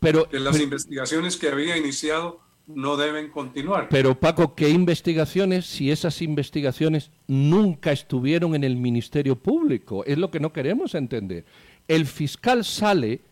Pero, 0.00 0.28
que 0.28 0.40
las 0.40 0.60
investigaciones 0.60 1.36
que 1.36 1.48
había 1.48 1.76
iniciado 1.76 2.40
no 2.66 2.96
deben 2.96 3.30
continuar. 3.30 3.88
Pero 3.88 4.18
Paco, 4.18 4.54
¿qué 4.54 4.68
investigaciones 4.68 5.66
si 5.66 5.90
esas 5.90 6.20
investigaciones 6.20 7.10
nunca 7.26 7.92
estuvieron 7.92 8.54
en 8.54 8.64
el 8.64 8.76
Ministerio 8.76 9.36
Público? 9.36 10.04
Es 10.04 10.18
lo 10.18 10.30
que 10.30 10.40
no 10.40 10.52
queremos 10.52 10.94
entender. 10.94 11.44
El 11.86 12.06
fiscal 12.06 12.64
sale 12.64 13.22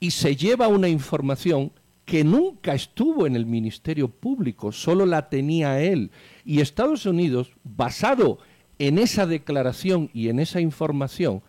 y 0.00 0.10
se 0.10 0.36
lleva 0.36 0.68
una 0.68 0.88
información 0.88 1.72
que 2.04 2.22
nunca 2.22 2.74
estuvo 2.74 3.26
en 3.26 3.34
el 3.34 3.46
Ministerio 3.46 4.08
Público, 4.08 4.70
solo 4.70 5.06
la 5.06 5.28
tenía 5.28 5.80
él. 5.80 6.12
Y 6.44 6.60
Estados 6.60 7.04
Unidos, 7.04 7.52
basado 7.64 8.38
en 8.78 8.98
esa 8.98 9.26
declaración 9.26 10.10
y 10.14 10.28
en 10.28 10.38
esa 10.38 10.60
información, 10.60 11.42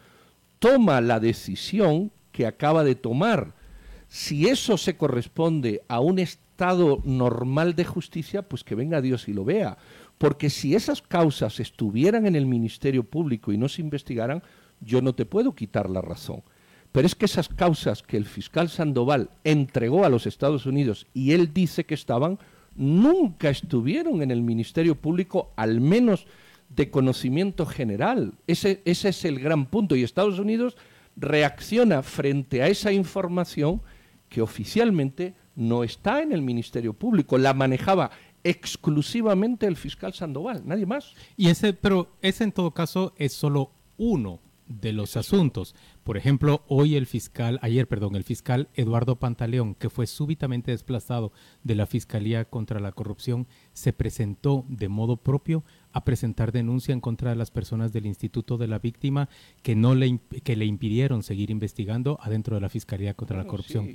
toma 0.60 1.00
la 1.02 1.20
decisión 1.20 2.12
que 2.32 2.48
acaba 2.48 2.84
de 2.84 2.96
tomar. 2.96 3.54
Si 4.08 4.48
eso 4.48 4.78
se 4.78 4.98
corresponde 4.98 5.84
a 5.88 6.00
un 6.00 6.18
estado 6.18 7.02
normal 7.06 7.76
de 7.76 7.86
justicia, 7.86 8.42
pues 8.42 8.64
que 8.64 8.74
venga 8.74 9.02
Dios 9.02 9.28
y 9.28 9.34
lo 9.34 9.46
vea. 9.46 9.78
Porque 10.18 10.50
si 10.50 10.74
esas 10.74 11.04
causas 11.04 11.60
estuvieran 11.60 12.26
en 12.26 12.36
el 12.36 12.48
Ministerio 12.48 13.04
Público 13.04 13.52
y 13.52 13.58
no 13.58 13.70
se 13.70 13.82
investigaran, 13.82 14.42
yo 14.82 15.02
no 15.02 15.14
te 15.14 15.26
puedo 15.26 15.54
quitar 15.54 15.90
la 15.90 16.02
razón. 16.02 16.42
Pero 16.92 17.06
es 17.06 17.16
que 17.16 17.26
esas 17.26 17.50
causas 17.50 18.02
que 18.02 18.18
el 18.18 18.26
fiscal 18.26 18.70
Sandoval 18.70 19.30
entregó 19.44 20.06
a 20.06 20.10
los 20.10 20.26
Estados 20.26 20.66
Unidos 20.66 21.06
y 21.14 21.34
él 21.34 21.54
dice 21.54 21.86
que 21.86 21.94
estaban, 21.94 22.40
nunca 22.76 23.50
estuvieron 23.50 24.22
en 24.22 24.32
el 24.32 24.42
Ministerio 24.42 24.96
Público, 24.96 25.52
al 25.56 25.82
menos 25.82 26.28
de 26.70 26.90
conocimiento 26.90 27.66
general. 27.66 28.34
Ese, 28.48 28.82
ese 28.86 29.10
es 29.10 29.26
el 29.26 29.40
gran 29.40 29.68
punto. 29.68 29.96
Y 29.96 30.04
Estados 30.04 30.40
Unidos 30.40 30.78
reacciona 31.16 32.04
frente 32.04 32.62
a 32.62 32.68
esa 32.68 32.92
información 32.92 33.82
que 34.30 34.42
oficialmente 34.42 35.34
no 35.56 35.84
está 35.84 36.22
en 36.22 36.32
el 36.32 36.42
Ministerio 36.42 36.94
Público. 36.94 37.38
La 37.38 37.54
manejaba 37.54 38.12
exclusivamente 38.44 39.66
el 39.66 39.76
fiscal 39.76 40.14
Sandoval, 40.14 40.64
nadie 40.66 40.86
más. 40.86 41.14
Y 41.36 41.50
ese, 41.50 41.74
pero 41.74 42.10
ese 42.22 42.44
en 42.44 42.52
todo 42.52 42.72
caso 42.72 43.14
es 43.18 43.34
solo 43.34 43.72
uno 43.98 44.40
de 44.68 44.94
los 44.94 45.18
asuntos. 45.18 45.76
Por 46.08 46.16
ejemplo, 46.16 46.64
hoy 46.70 46.96
el 46.96 47.06
fiscal, 47.06 47.60
ayer, 47.62 47.86
perdón, 47.86 48.16
el 48.16 48.24
fiscal 48.24 48.70
Eduardo 48.76 49.18
Pantaleón, 49.18 49.76
que 49.76 49.90
fue 49.90 50.08
súbitamente 50.08 50.72
desplazado 50.72 51.34
de 51.66 51.76
la 51.76 51.86
Fiscalía 51.86 52.46
contra 52.46 52.80
la 52.80 52.94
Corrupción, 52.94 53.46
se 53.74 53.92
presentó 53.92 54.64
de 54.70 54.88
modo 54.88 55.18
propio 55.18 55.66
a 55.92 56.06
presentar 56.06 56.52
denuncia 56.52 56.94
en 56.94 57.02
contra 57.02 57.32
de 57.32 57.36
las 57.36 57.52
personas 57.52 57.92
del 57.92 58.06
Instituto 58.06 58.58
de 58.58 58.68
la 58.68 58.80
Víctima 58.80 59.30
que 59.64 59.76
no 59.76 59.96
le 59.96 60.20
que 60.44 60.56
le 60.56 60.66
impidieron 60.66 61.24
seguir 61.24 61.50
investigando 61.50 62.20
adentro 62.22 62.56
de 62.56 62.62
la 62.62 62.70
Fiscalía 62.70 63.14
contra 63.16 63.38
la 63.38 63.46
Corrupción. 63.46 63.90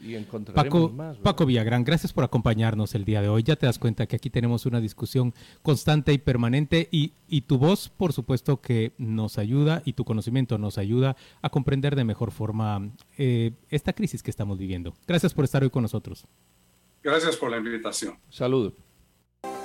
Paco, 0.55 0.95
Paco 1.23 1.47
Villagrán, 1.47 1.85
gracias 1.85 2.13
por 2.13 2.25
acompañarnos 2.25 2.95
el 2.95 3.05
día 3.05 3.23
de 3.23 3.29
hoy. 3.29 3.43
Ya 3.43 3.57
te 3.57 3.67
das 3.67 3.79
cuenta 3.79 4.07
que 4.07 4.17
aquí 4.17 4.31
tenemos 4.31 4.67
una 4.67 4.81
discusión 4.81 5.33
constante 5.63 6.13
y 6.13 6.19
permanente 6.19 6.89
y, 6.91 7.13
y 7.29 7.43
tu 7.43 7.57
voz, 7.57 7.89
por 7.89 8.13
supuesto, 8.13 8.61
que 8.61 8.93
nos 8.99 9.39
ayuda 9.39 9.83
y 9.85 9.93
tu 9.95 10.05
conocimiento 10.05 10.59
nos 10.59 10.77
ayuda 10.77 11.17
a 11.41 11.51
comprender 11.51 11.95
de 12.03 12.07
mejor 12.07 12.31
forma 12.31 12.91
eh, 13.17 13.53
esta 13.71 13.93
crisis 13.93 14.23
que 14.23 14.31
estamos 14.31 14.59
viviendo. 14.59 14.95
Gracias 15.07 15.33
por 15.33 15.45
estar 15.45 15.63
hoy 15.63 15.71
con 15.71 15.83
nosotros. 15.83 16.27
Gracias 17.03 17.37
por 17.37 17.51
la 17.51 17.57
invitación. 17.57 18.19
Saludos. 18.29 18.75